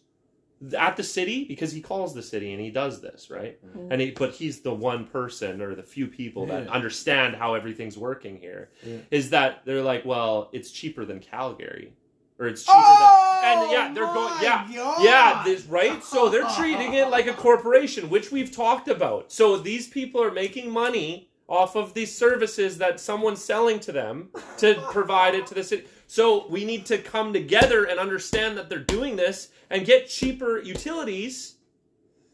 [0.78, 3.88] at the city because he calls the city and he does this right Mhm.
[3.92, 6.72] and he but he's the one person or the few people that Yeah.
[6.72, 8.70] understand how everything's working here
[9.12, 9.30] is Yeah.
[9.32, 11.92] that they're like well it's cheaper than calgary
[12.40, 15.04] or it's cheaper Oh, than and yeah they're going yeah God.
[15.04, 19.58] yeah this right so they're treating it like a corporation which we've talked about so
[19.58, 24.74] these people are making money off of these services that someone's selling to them to
[24.92, 28.80] provide it to the city so we need to come together and understand that they're
[28.98, 31.56] doing this and get cheaper utilities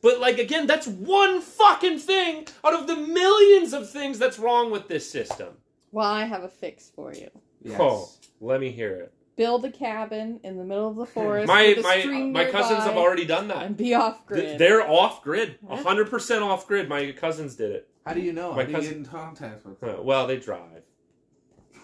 [0.02, 4.72] but like again that's one fucking thing out of the millions of things that's wrong
[4.72, 5.50] with this system
[5.92, 7.30] Well, I have a fix for you.
[7.62, 7.78] Yes.
[7.80, 11.48] oh let me hear it Build a cabin in the middle of the forest.
[11.48, 14.60] my with a my stream my cousins have already done that and be off grid.
[14.60, 16.90] They're off grid, hundred percent off grid.
[16.90, 17.90] My cousins did it.
[18.10, 18.54] How do you know?
[18.54, 20.00] My How do you get in contact with them?
[20.00, 20.82] Uh, Well, they drive,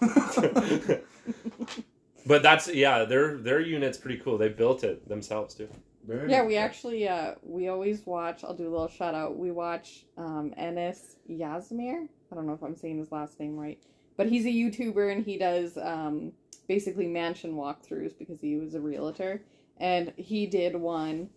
[2.26, 3.04] but that's yeah.
[3.04, 4.36] Their their unit's pretty cool.
[4.36, 5.68] They built it themselves too.
[6.04, 8.42] Very Yeah, we actually uh we always watch.
[8.42, 9.38] I'll do a little shout out.
[9.38, 12.08] We watch um Enes Yazmir.
[12.32, 13.78] I don't know if I'm saying his last name right,
[14.16, 16.32] but he's a YouTuber and he does um
[16.66, 19.42] basically mansion walkthroughs because he was a realtor,
[19.78, 21.30] and he did one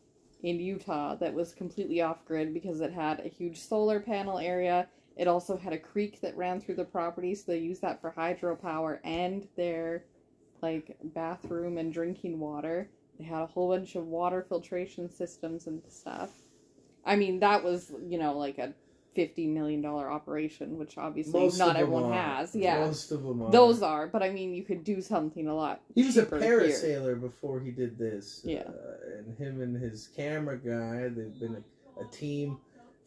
[0.43, 4.87] in Utah that was completely off grid because it had a huge solar panel area.
[5.17, 8.11] It also had a creek that ran through the property, so they used that for
[8.11, 10.05] hydropower and their
[10.61, 12.89] like bathroom and drinking water.
[13.17, 16.29] They had a whole bunch of water filtration systems and stuff.
[17.05, 18.73] I mean, that was, you know, like a
[19.13, 22.13] fifty million dollar operation, which obviously Most not everyone are.
[22.13, 22.55] has.
[22.55, 22.79] Yeah.
[22.79, 23.51] Most of them are.
[23.51, 25.81] Those are, but I mean, you could do something a lot.
[25.95, 26.61] He was a cheaper here.
[26.61, 28.41] parasailer before he did this.
[28.43, 28.59] Yeah.
[28.59, 31.63] Uh, and him and his camera guy, they've been
[31.97, 32.57] a, a team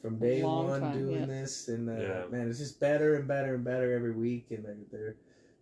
[0.01, 1.27] from day one time, doing yeah.
[1.27, 1.69] this.
[1.69, 2.23] And uh, Yeah.
[2.31, 4.47] man, it's just better and better and better every week.
[4.51, 5.17] And their their,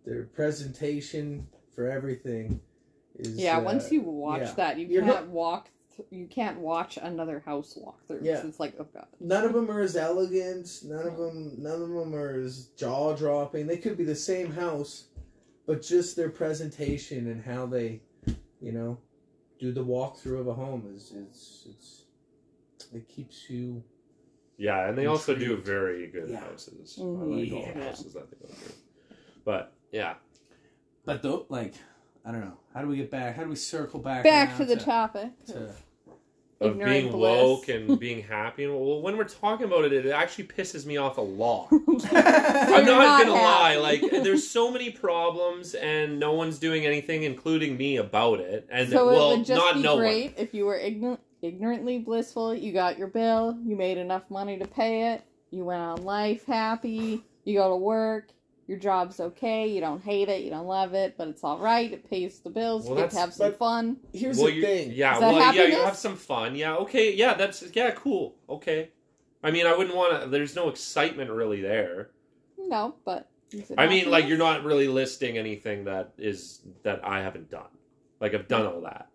[0.05, 2.59] their presentation for everything
[3.15, 3.37] is.
[3.37, 4.53] Yeah, uh, once you watch yeah.
[4.53, 5.69] that, you You're can't walk.
[5.95, 8.19] Th- you can't watch another house walkthrough.
[8.23, 8.41] Yeah.
[8.45, 9.07] It's like, oh god.
[9.19, 10.79] None of them are as elegant.
[10.85, 11.55] None of them.
[11.57, 13.67] None of them are as jaw dropping.
[13.67, 15.05] They could be the same house,
[15.67, 18.01] but just their presentation and how they,
[18.61, 18.97] you know,
[19.59, 22.03] do the walkthrough of a home is it's it's
[22.93, 23.83] it keeps you.
[24.57, 26.39] Yeah, and they also do very good Yeah.
[26.39, 26.97] houses.
[26.99, 27.21] Mhm.
[27.21, 27.85] I like all the Yeah.
[27.89, 28.75] houses that they go through.
[29.43, 30.15] But yeah,
[31.03, 31.73] But though, like,
[32.25, 32.57] I don't know.
[32.73, 33.35] How do we get back?
[33.35, 34.23] How do we circle back?
[34.23, 35.31] Back to the topic.
[35.47, 35.73] to-
[36.61, 37.41] of being bliss.
[37.41, 38.63] woke and being happy.
[38.63, 41.69] And well, when we're talking about it, it actually pisses me off a lot.
[41.71, 43.77] I'm not, not gonna lie.
[43.77, 48.67] Like, there's so many problems, and no one's doing anything, including me, about it.
[48.71, 51.99] And So well, it would just not be no great if you were igno- ignorantly
[51.99, 52.53] blissful.
[52.53, 56.45] You got your bill, you made enough money to pay it, you went on life
[56.45, 58.29] happy, you go to work,
[58.67, 61.91] your job's okay, you don't hate it, you don't love it, but it's all right.
[61.91, 62.85] It pays the bills.
[62.85, 63.97] Well, you get to have some but- fun.
[64.13, 64.91] Here's well, the you- thing.
[64.93, 66.55] Yeah, Is that well, yeah, you have some fun.
[66.55, 68.35] Yeah, okay, yeah, that's yeah, cool.
[68.49, 68.89] Okay.
[69.43, 70.29] I mean, I wouldn't want to.
[70.29, 72.11] There's no excitement really there.
[72.57, 73.27] No, but
[73.77, 77.69] I mean, like you're not really listing anything that is that I haven't done.
[78.19, 79.09] Like I've done all that.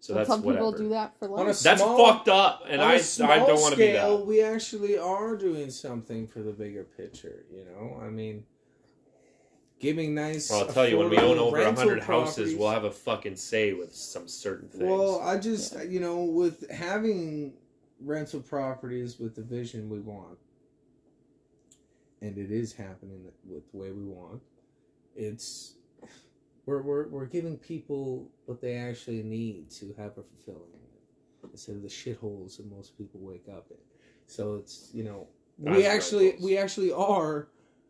[0.00, 0.72] So that's some whatever.
[0.72, 1.60] people do that for On a life.
[1.60, 4.26] That's fucked up, and I a I I small don't want to be scale, that.
[4.26, 7.44] We actually are doing something for the bigger picture.
[7.52, 8.44] You know, I mean,
[9.78, 10.50] giving nice.
[10.50, 13.36] Well, I'll tell you, when we own over a hundred houses, we'll have a fucking
[13.36, 14.84] say with some certain things.
[14.84, 17.52] Well, I just you know with having
[18.00, 20.38] rental properties with the vision we want,
[22.22, 24.40] and it is happening with the way we want.
[25.14, 25.74] It's
[26.66, 31.76] we're we're we're giving people what they actually need to have a fulfilling life instead
[31.76, 33.76] of the shitholes that most people wake up in.
[34.26, 37.48] So it's you know we That's actually we actually are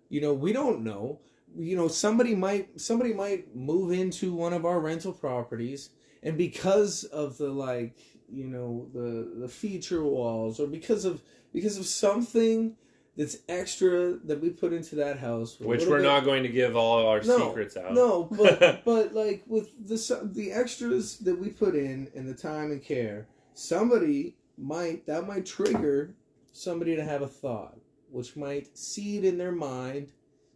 [0.08, 1.20] you know we don't know
[1.56, 5.90] you know somebody might somebody might move into one of our rental properties
[6.22, 7.96] and because of the like
[8.28, 12.76] you know the the feature walls or because of because of something
[13.20, 16.74] that's extra that we put into that house which we're bit- not going to give
[16.74, 17.92] all our No, secrets out.
[17.92, 22.70] no but but like with the the extras that we put in and the time
[22.72, 26.14] and care somebody might that might trigger
[26.52, 27.76] somebody to have a thought
[28.10, 30.08] which might seed in their mind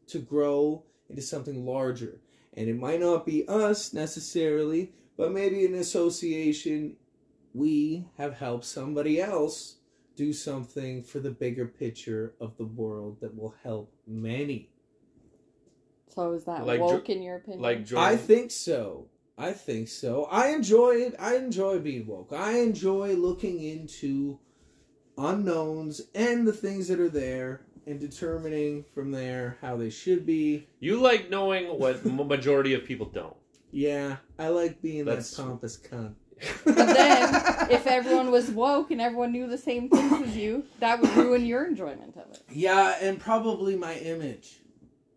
[0.06, 2.18] to grow into something larger
[2.56, 6.96] and it might not be us necessarily but maybe an association
[7.52, 9.76] we have helped somebody else
[10.16, 14.70] do something for the bigger picture of the world that will help many
[16.08, 17.60] So is that Like woke Jo- in your opinion?
[17.62, 19.08] like Jordan, I think so.
[19.36, 20.26] I think so.
[20.30, 21.16] I enjoy it.
[21.18, 22.32] I enjoy being woke.
[22.32, 24.38] I enjoy looking into
[25.18, 30.66] unknowns and the things that are there and determining from there how they should be.
[30.80, 33.36] you like knowing what m- majority of people don't.
[33.72, 36.14] Yeah, I like being That's- that pompous cunt.
[36.64, 41.00] But then, if everyone was woke and everyone knew the same things as you, that
[41.00, 42.42] would ruin your enjoyment of it.
[42.50, 44.60] yeah, and probably my image.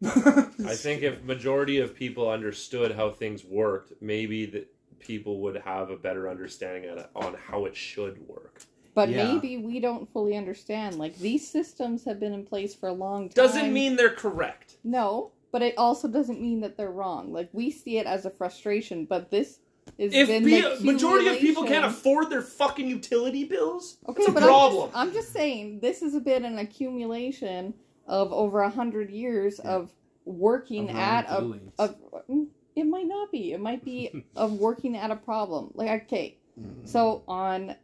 [0.03, 5.89] I think if majority of people understood how things worked, maybe that people would have
[5.89, 8.61] a better understanding on, on how it should work.
[8.93, 9.25] But Yeah.
[9.33, 10.97] maybe we don't fully understand.
[10.97, 13.33] Like these systems have been in place for a long time.
[13.45, 14.77] Doesn't mean they're correct.
[14.83, 17.31] no, but it also doesn't mean that they're wrong.
[17.31, 19.59] Like we see it as a frustration, but this
[19.97, 24.19] is If been be- the majority of people can't afford their fucking utility bills, Okay,
[24.23, 24.91] it's a but problem.
[24.93, 27.73] I'm just, I'm just saying this has been an accumulation
[28.07, 29.71] of over a hundred years Yeah.
[29.71, 29.91] of
[30.25, 31.73] working Of at a wrongdoings.
[31.79, 31.95] of
[32.29, 33.53] mm, it might not be.
[33.53, 35.71] It might be of working at a problem.
[35.73, 36.87] Like okay, Mhm.
[36.87, 37.75] so on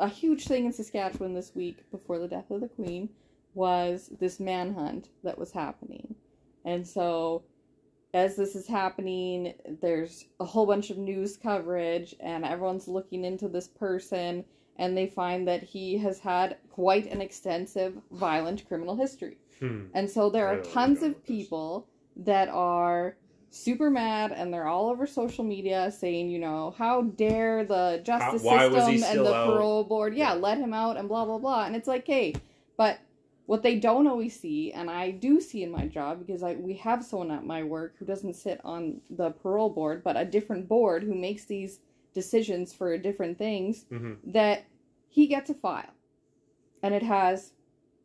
[0.00, 3.08] a huge thing in Saskatchewan this week before the death of the Queen
[3.54, 6.16] was this manhunt that was happening.
[6.64, 7.44] And so
[8.14, 13.48] as this is happening, there's a whole bunch of news coverage and everyone's looking into
[13.48, 14.44] this person
[14.78, 19.36] and they find that he has had quite an extensive violent criminal history.
[19.60, 19.86] Hmm.
[19.94, 21.36] And so there are know where you're tons of with this.
[21.36, 23.16] people that are
[23.50, 28.42] super mad and they're all over social media saying, you know, how dare the justice
[28.88, 29.46] he system and the out?
[29.46, 30.40] parole board, yeah, Yeah.
[30.40, 31.64] let him out and blah blah blah.
[31.66, 32.34] And it's like, hey,
[32.76, 32.98] but
[33.46, 36.74] what they don't always see, and I do see in my job because I we
[36.74, 40.68] have someone at my work who doesn't sit on the parole board, but a different
[40.68, 41.80] board who makes these
[42.14, 44.18] decisions for different things Mhm.
[44.24, 44.64] that
[45.08, 45.92] he gets a file.
[46.82, 47.52] And it has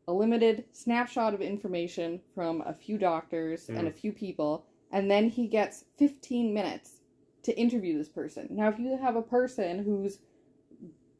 [0.08, 5.30] a limited snapshot of information from a few doctors and a few people and then
[5.30, 7.02] he gets 15 minutes
[7.44, 8.48] to interview this person.
[8.50, 10.20] Now if you have a person who's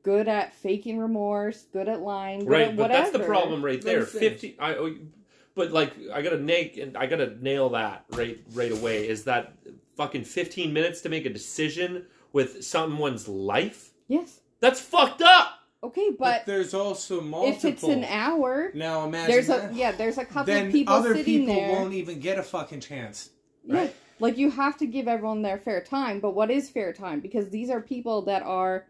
[0.10, 3.82] good at faking remorse good at lying good Right, at but that's the problem right
[3.82, 4.00] there.
[4.00, 4.32] Let me finish.
[4.32, 4.56] Fifty.
[4.60, 4.76] I.
[4.76, 4.96] oh,
[5.56, 9.08] But like, I gotta nail and I gotta nail that right right away.
[9.08, 9.54] Is that
[9.98, 13.92] fucking fifteen minutes to make a decision with someone's life?
[14.08, 15.48] yes That's fucked up.
[15.84, 17.58] okay But, but there's also multiple.
[17.58, 20.94] if it's an hour now imagine there's a yeah there's a couple then of people
[20.94, 23.18] other sitting people there won't even get a fucking chance.
[23.66, 23.78] Yeah.
[23.78, 23.96] Right?
[24.20, 27.20] Like you have to give everyone their fair time, but what is fair time?
[27.22, 28.86] Because these are people that are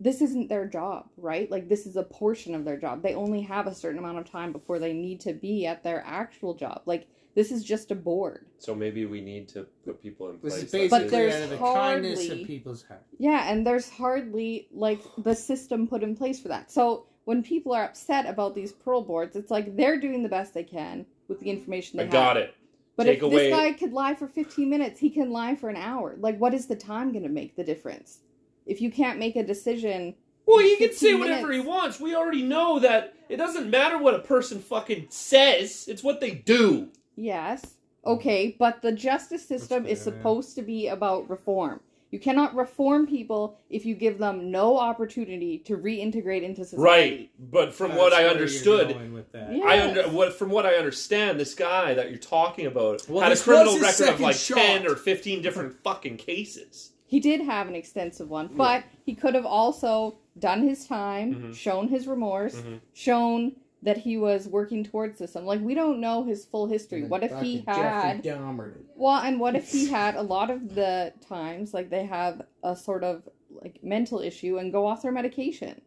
[0.00, 1.50] this isn't their job, right?
[1.50, 3.02] Like this is a portion of their job.
[3.02, 6.02] They only have a certain amount of time before they need to be at their
[6.06, 6.82] actual job.
[6.86, 8.46] Like this is just a board.
[8.58, 10.64] So maybe we need to put people in This place.
[10.64, 13.02] is basically But there's out of the kindness hardly- of people's heart.
[13.18, 16.70] Yeah, and there's hardly like the system put in place for that.
[16.70, 20.54] So when people are upset about these parole boards, it's like they're doing the best
[20.54, 22.12] they can with the information they I have.
[22.12, 22.54] got it.
[22.96, 25.68] But Take if away- this guy could lie for 15 minutes, he can lie for
[25.68, 26.16] an hour.
[26.18, 28.20] Like, what is the time going to make the difference?
[28.66, 30.14] If you can't make a decision,
[30.44, 31.64] Well, he can say 15 whatever minutes.
[31.64, 32.00] he wants.
[32.00, 35.86] We already know that it doesn't matter what a person fucking says.
[35.88, 36.88] It's what they do.
[37.16, 37.74] yes,
[38.04, 40.18] okay, but the justice system is fair, yeah.
[40.18, 41.80] supposed to be about reform.
[42.12, 46.80] You cannot reform people if you give them no opportunity to reintegrate into society.
[46.82, 47.30] Right.
[47.50, 49.52] But from what I understood, going with that.
[49.52, 49.64] Yeah.
[49.64, 53.32] I under what from what I understand, this guy that you're talking about Well, had
[53.32, 54.56] a criminal record of like shot.
[54.56, 56.92] ten or fifteen different fucking cases.
[57.06, 61.54] He did have an extensive one, but he could have also done his time, Mhm.
[61.54, 62.80] shown his remorse, Mhm.
[62.92, 63.52] shown
[63.82, 65.36] that he was working towards this.
[65.36, 67.04] I'm like, we don't know his full history.
[67.04, 68.84] What if he fucking had Jeffrey Dahmer it.
[68.96, 72.74] well, and what if he had a lot of the times like they have a
[72.74, 73.28] sort of
[73.62, 75.80] like mental issue and go off their medication.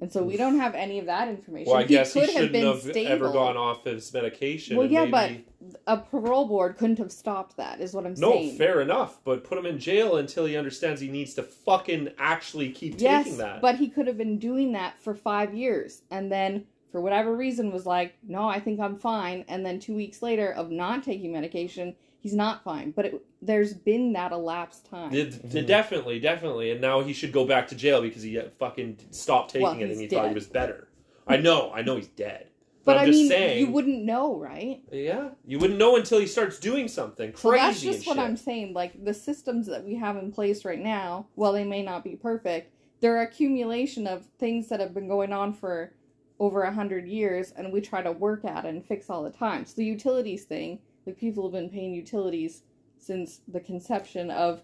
[0.00, 1.70] And so we don't have any of that information.
[1.70, 3.12] Well, I guess he could have shouldn't been have stable.
[3.12, 4.76] ever gone off his medication.
[4.76, 5.44] Well, and yeah, maybe...
[5.86, 7.80] a parole board couldn't have stopped that.
[7.80, 8.52] Is what I'm No, saying.
[8.52, 12.10] No, fair enough, but put him in jail until he understands he needs to fucking
[12.18, 13.60] actually keep yes, taking that.
[13.60, 17.72] but he could have been doing that for five years, and then for whatever reason
[17.72, 19.44] was like, no, I think I'm fine.
[19.48, 22.90] And then two weeks later of not taking medication, he's not fine.
[22.90, 25.12] But it, there's been that elapsed time.
[25.14, 28.50] It- it definitely, definitely, and now he should go back to jail because he uh,
[28.58, 30.88] fucking stopped taking Well, it and he's he thought he was better.
[31.26, 32.48] I know, I know he's dead.
[32.84, 34.82] But I'm I just mean, saying, you wouldn't know, right?
[34.90, 37.42] yeah, you wouldn't know until he starts doing something crazy.
[37.42, 38.24] So that's just what shit.
[38.24, 38.72] I'm saying.
[38.74, 42.16] Like the systems that we have in place right now, while they may not be
[42.16, 45.92] perfect, they're accumulation of things that have been going on for
[46.38, 49.64] over a hundred years, and we try to work at and fix all the time.
[49.64, 52.62] So the utilities thing, like people have been paying utilities
[52.98, 54.62] since the conception of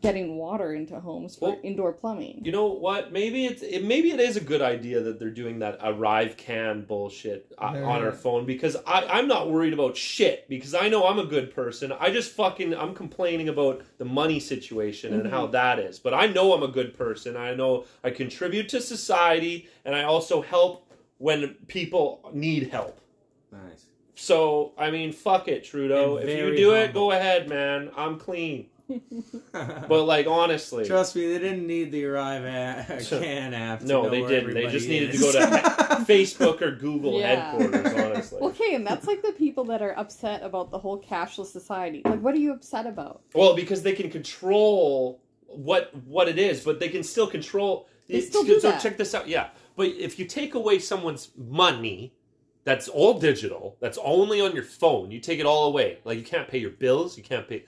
[0.00, 2.42] getting water into homes for Well, indoor plumbing.
[2.44, 3.12] You know what?
[3.12, 7.52] Maybe it's it, maybe it is a good idea that they're doing that ArriveCAN bullshit
[7.58, 11.18] uh, on our phone because I, I'm not worried about shit because I know I'm
[11.18, 11.92] a good person.
[11.98, 15.30] I just fucking I'm complaining about the money situation and Mhm.
[15.30, 15.98] how that is.
[15.98, 17.36] But I know I'm a good person.
[17.36, 20.86] I know I contribute to society and I also help
[21.18, 23.00] when people need help.
[23.52, 23.86] Nice.
[24.14, 26.16] So I mean, fuck it, Trudeau.
[26.16, 27.90] And If you very do it, go ahead, man.
[27.96, 28.69] I'm clean.
[29.52, 33.80] But like honestly, Trust me, they didn't need the Arrive a- Can app.
[33.80, 34.54] To No, they didn't.
[34.54, 35.38] They just everybody needed to go to
[36.06, 37.52] Facebook or Google Yeah.
[37.52, 37.92] headquarters.
[37.94, 42.02] Honestly, Okay, and that's like the people that are upset about the whole cashless society.
[42.04, 43.22] Like, what are you upset about?
[43.34, 47.88] well, because they can control what what it is, but they can still control.
[48.08, 48.80] They still do so that.
[48.80, 49.28] check this out.
[49.28, 52.12] Yeah, but if you take away someone's money,
[52.64, 53.76] that's all digital.
[53.80, 55.10] That's only on your phone.
[55.12, 55.98] You take it all away.
[56.04, 57.16] Like you can't pay your bills.
[57.16, 57.64] You can't pay.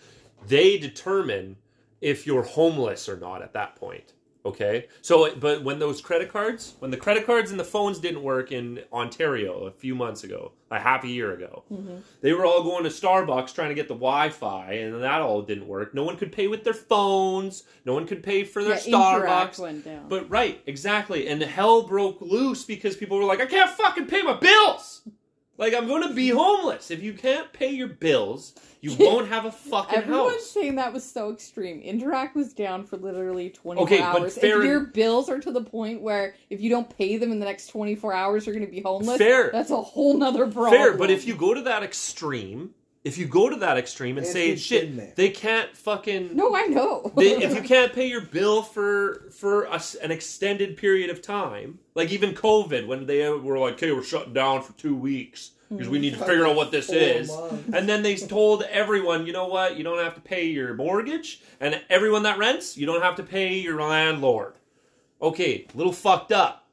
[0.47, 1.57] They determine
[2.01, 4.12] if you're homeless or not at that point.
[4.45, 4.88] Okay.
[5.03, 8.51] So, but when those credit cards, when the credit cards and the phones didn't work
[8.51, 11.62] in Ontario a few months ago, a half a year ago,
[12.22, 15.68] they were all going to Starbucks trying to get the Wi-Fi, and that all didn't
[15.68, 15.95] work.
[15.95, 17.62] No one could pay with their phones.
[17.84, 20.09] No one could pay for their yeah, Starbucks.
[20.09, 21.28] But right, exactly.
[21.28, 25.03] And the hell broke loose because people were like, I can't fucking pay my bills.
[25.59, 26.90] Like I'm going to be homeless.
[26.90, 30.50] If you can't pay your bills, you won't have a fucking Everyone's house.
[30.50, 31.80] saying that was so extreme.
[31.82, 34.38] Interac was down for literally 24 Okay, but hours.
[34.38, 37.38] fair- if your bills are to the point where if you don't pay them in
[37.38, 39.50] the next 24 hours, you're going to be homeless, Fair.
[39.53, 40.72] that's a whole nother problem.
[40.72, 42.70] Fair, but if you go to that extreme,
[43.05, 45.12] if you go to that extreme and say Anthony's shit, there.
[45.16, 47.12] they can't fucking No, I know.
[47.16, 51.20] they, if you can't pay your bill for for a s an extended period of
[51.20, 55.53] time, like even COVID, when they were like, "Okay, we're shutting down for two weeks
[55.68, 56.24] because we need to hmm.
[56.26, 57.68] figure out what this Four is," months.
[57.74, 59.76] and then they told everyone, "You know what?
[59.76, 63.24] You don't have to pay your mortgage, and everyone that rents, you don't have to
[63.24, 64.55] pay your landlord."
[65.20, 66.68] Okay, a little fucked up,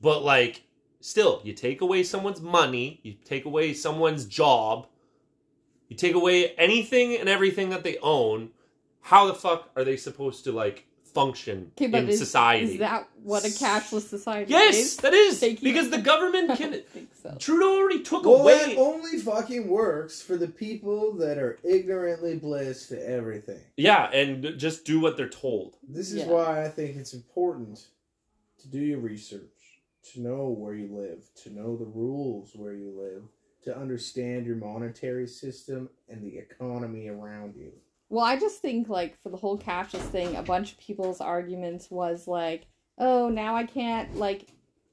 [0.00, 0.64] but like,
[1.00, 4.86] still, you take away someone's money, you take away someone's job,
[5.88, 8.50] you take away anything and everything that they own.
[9.00, 10.84] How the fuck are they supposed to like
[11.14, 12.72] function okay, in is, society?
[12.74, 14.50] is that what a cashless society is?
[14.50, 14.96] yes, is?
[14.98, 16.70] that is Taking- because the government I can.
[16.72, 17.34] don't think so.
[17.40, 18.74] Trudeau already took Well, away.
[18.74, 23.60] that only fucking works for the people that are ignorantly bliss to everything.
[23.76, 25.76] Yeah, and just do what they're told.
[25.88, 26.26] This is Yeah.
[26.28, 27.86] why I think it's important
[28.58, 29.80] to do your research,
[30.12, 33.22] to know where you live, to know the rules where you live,
[33.68, 37.70] to understand your monetary system and the economy around you.
[38.08, 41.90] Well, I just think like for the whole cashless thing, a bunch of people's arguments
[41.90, 42.66] was like,
[42.96, 44.48] "Oh, now I can't like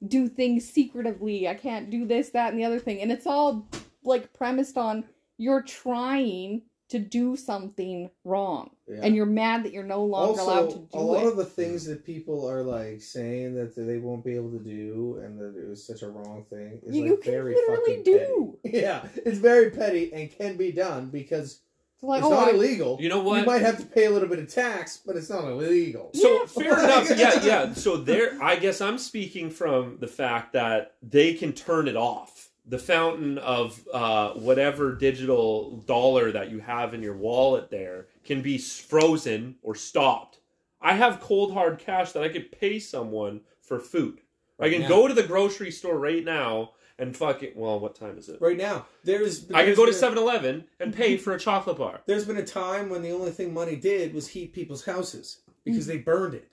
[0.06, 1.48] do things secretively.
[1.48, 3.66] I can't do this, that, and the other thing." And it's all
[4.04, 5.04] like premised on
[5.38, 9.00] you're trying to do something wrong, Yeah.
[9.02, 11.28] and you're mad that you're no longer allowed to also, do a lot it.
[11.28, 15.20] of the things that people are like saying that they won't be able to do
[15.24, 17.96] and that it was such a wrong thing is you, like you can very literally
[17.96, 18.58] fucking do.
[18.64, 18.78] petty.
[18.82, 21.60] Yeah, it's very petty and can be done because
[21.94, 22.98] It's like, it's oh, not I- illegal.
[23.00, 23.40] You know what?
[23.40, 26.10] You might have to pay a little bit of tax, but it's not illegal.
[26.14, 26.46] So Yeah.
[26.46, 27.08] fair enough.
[27.18, 27.74] Yeah, yeah.
[27.86, 32.35] So there, I guess I'm speaking from the fact that they can turn it off.
[32.68, 38.42] The fountain of uh, whatever digital dollar that you have in your wallet there can
[38.42, 40.40] be frozen or stopped.
[40.80, 44.20] I have cold hard cash that I could pay someone for food.
[44.58, 44.88] I can now.
[44.88, 47.52] go to the grocery store right now and fucking.
[47.54, 48.40] Well, what time is it?
[48.40, 51.38] Right now, there's I can go to been a- 7 Eleven and pay for a
[51.38, 52.00] chocolate bar.
[52.06, 55.86] There's been a time when the only thing money did was heat people's houses because
[55.86, 56.50] they burned it.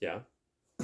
[0.00, 0.20] Yeah.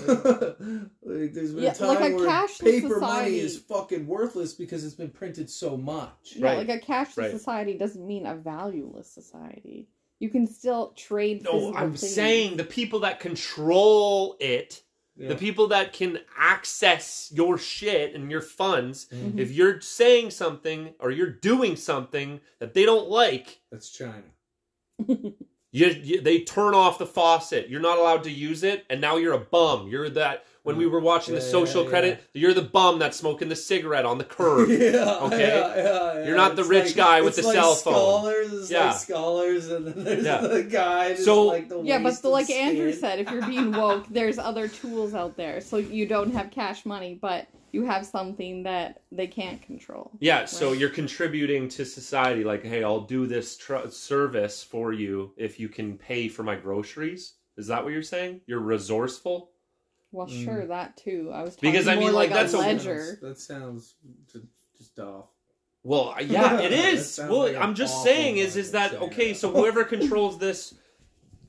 [1.03, 4.07] like there's been Yeah, a time like a where cashless paper money society- is fucking
[4.07, 6.35] worthless because it's been printed so much.
[6.37, 6.67] Yeah, Right.
[6.67, 7.31] like a cashless Right.
[7.31, 9.89] society doesn't mean a valueless society.
[10.19, 11.45] You can still trade.
[11.45, 12.13] No, I'm things.
[12.15, 14.83] saying the people that control it,
[15.17, 15.29] Yeah.
[15.29, 19.39] the people that can access your shit and your funds, Mhm.
[19.39, 24.25] if you're saying something or you're doing something that they don't like, That's China.
[25.73, 27.69] you, you they turn off the faucet.
[27.69, 29.89] You're not allowed to use it, and now you're a bum.
[29.89, 33.17] You're that when we were watching the Yeah, social yeah, credit, you're the bum that's
[33.17, 34.69] smoking the cigarette on the curb.
[34.69, 34.77] yeah,
[35.23, 35.39] okay?
[35.41, 36.27] yeah, yeah, yeah.
[36.27, 37.95] You're not the It's rich like- guy with it's the like cell phone.
[37.95, 38.87] Scholars, it's Yeah.
[38.91, 40.41] like scholars, and then there's Yeah.
[40.43, 41.11] the guy.
[41.15, 44.39] Just So- like the Yeah, but the, like Andrew said, if you're being woke, there's
[44.39, 45.61] other tools out there.
[45.63, 50.11] So you don't have cash money, but you have something that they can't control.
[50.21, 52.45] Yeah, so you're contributing to society.
[52.45, 56.57] Like, hey, I'll do this tr- service for you if you can pay for my
[56.57, 57.35] groceries.
[57.57, 58.41] Is that what you're saying?
[58.47, 59.51] You're resourceful.
[60.13, 60.45] Well, Mm.
[60.45, 61.31] sure, that too.
[61.33, 63.19] I was talking Because, I more mean, like, like, that's a a- ledger.
[63.23, 63.95] That sounds
[64.33, 64.47] ju-
[64.77, 65.27] just off.
[65.83, 67.11] Well, yeah, it That is.
[67.15, 69.03] sounds well, like I'm just saying is is that saying.
[69.05, 69.35] okay?
[69.35, 70.75] So whoever controls this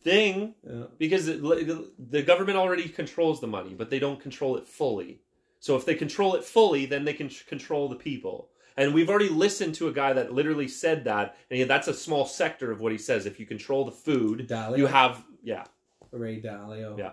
[0.03, 0.83] thing, Yeah.
[0.97, 5.19] because it, the government already controls the money, but they don't control it fully.
[5.61, 8.49] So if they control it fully, then they can control the people.
[8.77, 11.93] And we've already listened to a guy that literally said that, and yeah, that's a
[11.93, 13.25] small sector of what he says.
[13.25, 15.63] If you control the food, Dalio, you have yeah,
[16.11, 16.97] Ray Dalio.
[16.97, 17.11] Yeah.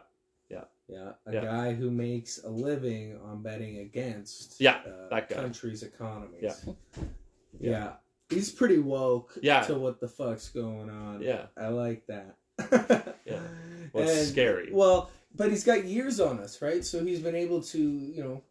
[0.51, 0.65] Yeah.
[0.89, 1.45] Yeah, a Yeah.
[1.45, 5.35] guy who makes a living on betting against Yeah, uh, that guy.
[5.35, 6.41] countries' economies.
[6.43, 7.05] Yeah.
[7.61, 7.93] yeah,
[8.31, 9.37] he's pretty woke.
[9.43, 9.61] Yeah.
[9.65, 11.21] to what the fuck's going on.
[11.21, 11.47] yeah.
[11.57, 12.37] I like that.
[13.27, 13.41] Yeah.
[13.93, 14.71] Well, it's And- scary.
[14.73, 16.85] Well, but he's got years on us, right?
[16.85, 18.43] So he's been able to, you know,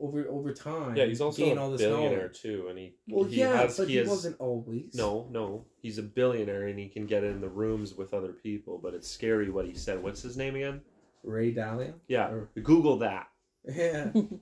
[0.00, 0.96] over over time.
[0.96, 2.40] Yeah, he's also gain a all this billionaire knowledge.
[2.40, 4.94] too, and he Well, he yeah, has, but he he, has, wasn't always.
[4.94, 8.78] No, no, he's a billionaire and he can get in the rooms with other people.
[8.82, 10.02] But it's scary what he said.
[10.02, 10.80] What's his name again?
[11.24, 11.94] Ray Dalio.
[12.06, 13.28] Yeah, Or- Google that.
[13.68, 14.40] Yeah, I'm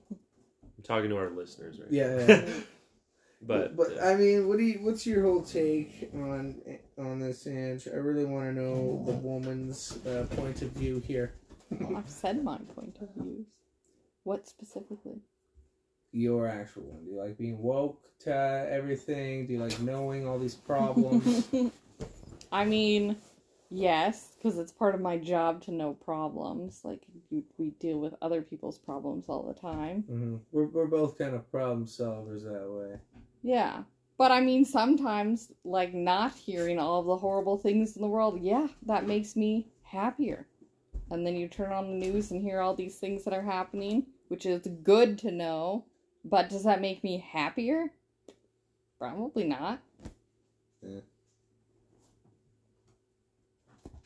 [0.83, 2.15] talking to our listeners right yeah.
[2.15, 2.25] now.
[2.35, 2.45] yeah.
[3.41, 4.79] but but uh, I mean, what do you?
[4.83, 6.61] What's your whole take on
[6.99, 7.87] on this, Ange?
[7.91, 11.33] I really want to know the woman's uh, point of view here.
[11.71, 13.47] Well, I've said my point of views.
[14.23, 15.21] What specifically?
[16.11, 17.03] Your actual one.
[17.05, 19.47] Do you like being woke to everything?
[19.47, 21.47] Do you like knowing all these problems?
[22.51, 23.17] I mean,
[23.69, 26.81] yes, because it's part of my job to know problems.
[26.83, 30.03] Like you, we deal with other people's problems all the time.
[30.03, 32.99] hmm We're we're both kind of problem solvers that way.
[33.43, 33.83] Yeah.
[34.17, 38.41] But I mean, sometimes, like, not hearing all of the horrible things in the world,
[38.41, 40.47] yeah, that makes me happier.
[41.09, 44.07] And then you turn on the news and hear all these things that are happening,
[44.27, 45.85] which is good to know.
[46.25, 47.91] But does that make me happier?
[48.99, 49.79] Probably not.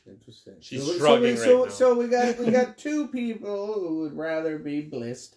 [0.06, 0.54] Interesting.
[0.60, 1.94] She's so, shrugging so, we, right so, now.
[1.94, 5.36] so we got we got two people who would rather be blissed.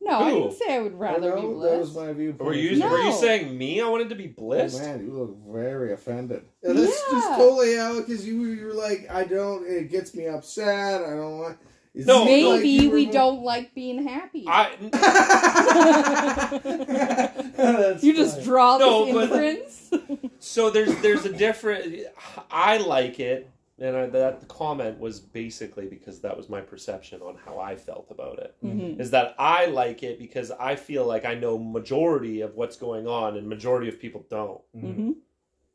[0.00, 0.42] No, I Who?
[0.42, 2.46] didn't say I would rather be no, That was my viewpoint.
[2.46, 2.88] were you No.
[2.88, 3.80] were you saying me?
[3.80, 4.80] I wanted to be blissed.
[4.80, 6.44] Oh man, you look very offended.
[6.62, 9.66] And that's just totally out because you you were like, I don't.
[9.66, 11.02] It gets me upset.
[11.02, 11.58] I don't want.
[11.94, 14.44] It No, seemed like Maybe you were we more- don't like being happy.
[14.46, 14.70] I
[17.56, 18.44] That's you just funny.
[18.44, 19.90] draw No, this but- inference.
[20.38, 22.04] so there's there's a different.
[22.50, 27.36] I like it, and I, that comment was basically because that was my perception on
[27.44, 28.54] how I felt about it.
[28.64, 28.98] Mhm.
[29.00, 33.06] Is that I like it because I feel like I know majority of what's going
[33.06, 34.60] on, and majority of people don't.
[34.76, 35.14] Mhm.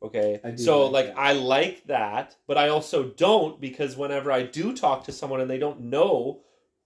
[0.02, 1.16] Okay, I do so like like.
[1.16, 5.50] I like that, but I also don't because whenever I do talk to someone and
[5.50, 6.40] they don't know,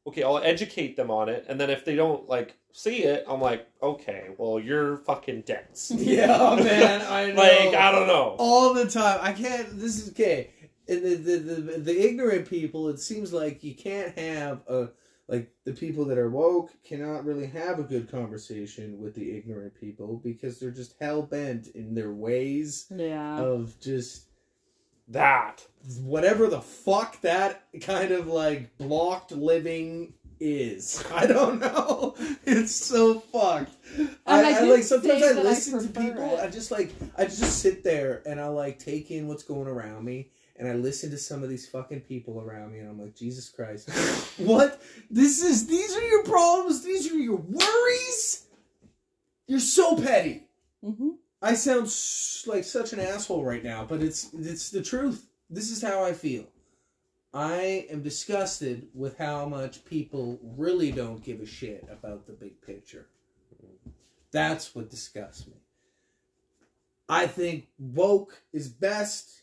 [0.06, 3.40] okay, I'll educate them on it, and then if they don't like see it, I'm
[3.40, 5.90] like, okay, well you're fucking dense.
[5.96, 7.02] Yeah, man.
[7.10, 7.42] I know.
[7.42, 8.36] like I don't know.
[8.38, 9.18] all the time.
[9.20, 9.76] I can't.
[9.76, 10.50] This is okay.
[10.88, 12.88] And The, the the the ignorant people.
[12.88, 14.88] It seems like you can't have a
[15.28, 19.74] like the people that are woke cannot really have a good conversation with the ignorant
[19.78, 23.38] people because they're just hell bent in their ways Yeah.
[23.38, 24.28] of just
[25.08, 25.66] That
[26.00, 31.04] whatever the fuck that kind of like blocked living is.
[31.12, 32.14] I don't know.
[32.44, 33.72] It's so fucked.
[34.26, 36.36] I, I I, like sometimes I that I listen to people.
[36.38, 36.40] it.
[36.40, 40.04] I just like I just sit there and I like take in what's going around
[40.04, 40.30] me.
[40.58, 43.48] And I listen to some of these fucking people around me, and I'm like, Jesus
[43.48, 43.88] Christ,
[44.38, 44.82] what?
[45.08, 46.82] This is these are your problems.
[46.82, 48.46] These are your worries.
[49.46, 50.44] You're so petty.
[50.84, 51.82] hmm I sound
[52.46, 55.28] like such an asshole right now, but it's it's the truth.
[55.48, 56.46] This is how I feel.
[57.32, 62.60] I am disgusted with how much people really don't give a shit about the big
[62.62, 63.06] picture.
[64.32, 65.54] That's what disgusts me.
[67.08, 69.42] I think woke is best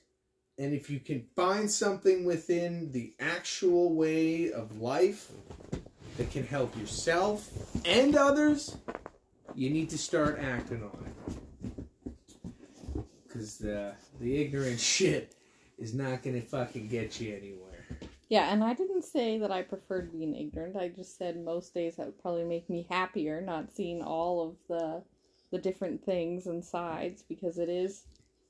[0.58, 5.30] And if you can find something within the actual way of life
[6.18, 7.49] that can help yourself
[7.86, 8.78] and others,
[9.53, 13.03] you need to start acting on it.
[13.28, 15.36] Because the, the ignorant shit
[15.78, 17.62] is not going to fucking get you anywhere.
[18.30, 20.78] Yeah, and I didn't say that I preferred being ignorant.
[20.78, 24.56] I just said most days that would probably make me happier not seeing all of
[24.68, 25.03] the
[25.51, 28.03] the different things and sides because it is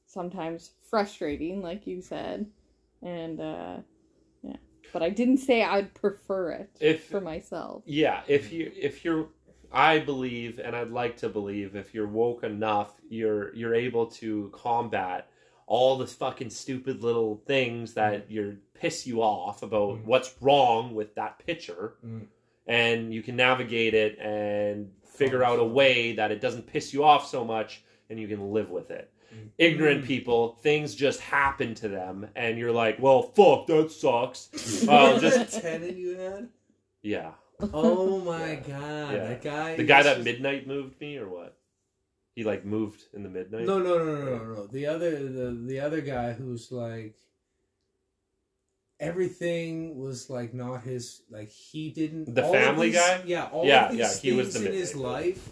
[0.05, 2.47] sometimes frustrating, like you said.
[3.01, 3.77] And uh
[4.43, 4.55] yeah.
[4.93, 7.83] But I didn't say I'd prefer it If for myself.
[7.85, 9.29] yeah, if you if you're
[9.71, 14.49] I believe and I'd like to believe if you're woke enough, you're you're able to
[14.53, 15.27] combat
[15.67, 20.05] all the fucking stupid little things that you're piss you off about Mhm.
[20.05, 22.27] what's wrong with that picture Mm.
[22.67, 27.03] and you can navigate it and figure out a way that it doesn't piss you
[27.03, 29.11] off so much and you can live with it.
[29.57, 30.07] Ignorant Mm.
[30.07, 34.49] people, things just happen to them and you're like, "Well, fuck, that sucks."
[34.87, 36.49] Was just- tenant you had?
[37.01, 37.31] Yeah.
[37.73, 38.55] Oh my Yeah.
[38.55, 39.27] god, Yeah.
[39.29, 39.75] that guy.
[39.77, 41.57] The guy that just- midnight moved me or what?
[42.35, 43.65] He like moved in the midnight?
[43.65, 44.67] No, no, no, no, no, no.
[44.67, 47.15] The other, the the other guy who's like,
[48.99, 51.21] everything was like not his.
[51.29, 52.33] Like he didn't.
[52.35, 53.23] The Family these- Guy?
[53.25, 55.49] Yeah, all Yeah, yeah, he was the in his life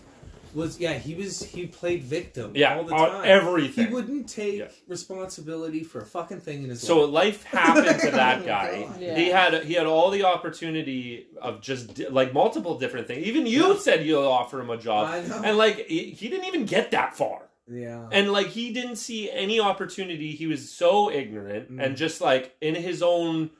[0.55, 0.93] was yeah.
[0.93, 2.51] He was he played victim.
[2.55, 3.21] Yeah, all the on time.
[3.25, 3.87] everything.
[3.87, 4.67] He wouldn't take Yeah.
[4.87, 6.87] responsibility for a fucking thing in his life.
[6.87, 7.11] So life.
[7.11, 8.87] life happened to Oh that guy.
[8.99, 9.15] Yeah.
[9.15, 13.25] He had he had all the opportunity of just di- like multiple different things.
[13.25, 13.79] Even you Yeah.
[13.79, 15.41] said you'll offer him a job, I know.
[15.43, 17.49] and like he, he didn't even get that far.
[17.67, 18.07] yeah.
[18.11, 20.31] And like he didn't see any opportunity.
[20.35, 21.83] He was so ignorant Mm.
[21.83, 23.51] and just like in his own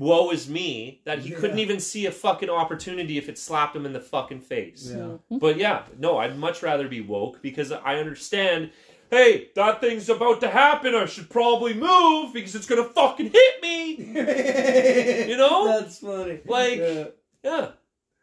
[0.00, 1.36] woe is me that he Yeah.
[1.38, 4.88] couldn't even see a fucking opportunity if it slapped him in the fucking face.
[4.90, 4.96] Yeah.
[5.02, 5.38] Mm-hmm.
[5.38, 8.70] But yeah, no, I'd much rather be woke because I understand.
[9.10, 10.94] Hey, that thing's about to happen.
[10.94, 13.96] I should probably move because it's gonna fucking hit me.
[15.30, 15.66] you know?
[15.66, 16.40] That's funny.
[16.46, 17.04] Like- Yeah.
[17.44, 17.68] Yeah.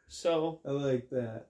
[0.08, 1.48] So I like that.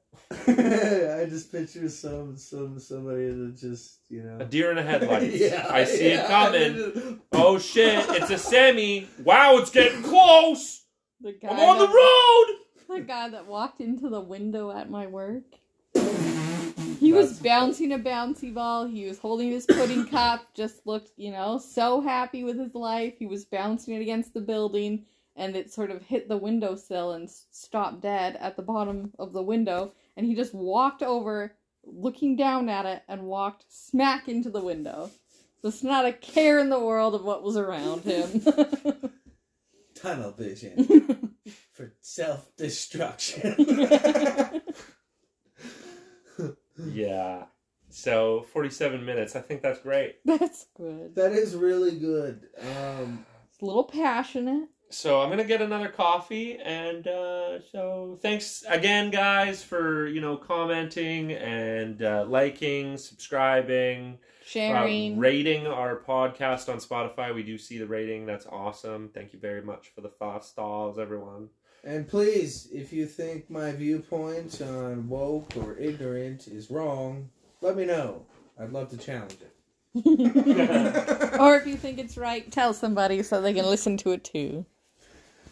[0.48, 5.36] I just picture some some somebody that just you know a deer in a headlights.
[5.40, 6.24] Yeah, I see yeah.
[6.24, 7.22] it coming.
[7.32, 8.06] Oh shit!
[8.10, 9.08] It's a semi.
[9.24, 10.84] Wow, it's getting close.
[11.22, 12.98] The guy I'm on the road.
[13.00, 15.44] The guy that walked into the window at my work.
[17.00, 18.88] He was bouncing a bouncy ball.
[18.88, 20.48] He was holding his pudding cup.
[20.56, 23.14] Just looked, you know, so happy with his life.
[23.20, 25.06] He was bouncing it against the building,
[25.36, 29.44] and it sort of hit the windowsill and stopped dead at the bottom of the
[29.44, 29.94] window.
[30.18, 31.56] And he just walked over,
[31.86, 35.12] looking down at it, and walked smack into the window.
[35.64, 38.44] Just not a care in the world of what was around him.
[39.96, 41.36] tunnel vision
[41.72, 43.56] for self destruction.
[46.78, 47.46] Yeah.
[47.90, 49.36] So 47 minutes.
[49.36, 50.18] I think that's great.
[50.26, 51.16] That's good.
[51.16, 52.48] that is really good.
[52.62, 54.70] Um, It's a little passionate.
[54.90, 60.38] So I'm gonna get another coffee, and uh, so thanks again, guys, for you know
[60.38, 65.20] commenting and uh, liking, subscribing, uh, Sharing.
[65.20, 67.36] rating our podcast on Spotify.
[67.36, 68.26] We do see the rating.
[68.26, 69.10] That's awesome.
[69.14, 71.50] Thank you very much for the five stars, everyone.
[71.84, 77.30] and please, if you think my viewpoint on woke or ignorant is wrong,
[77.60, 78.26] let me know.
[78.58, 79.54] I'd love to challenge it.
[81.40, 84.66] or if you think it's right, tell somebody so they can listen to it too.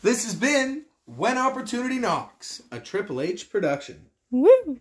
[0.06, 4.06] This has been When Opportunity Knocks, a Triple H production.
[4.30, 4.80] Woo!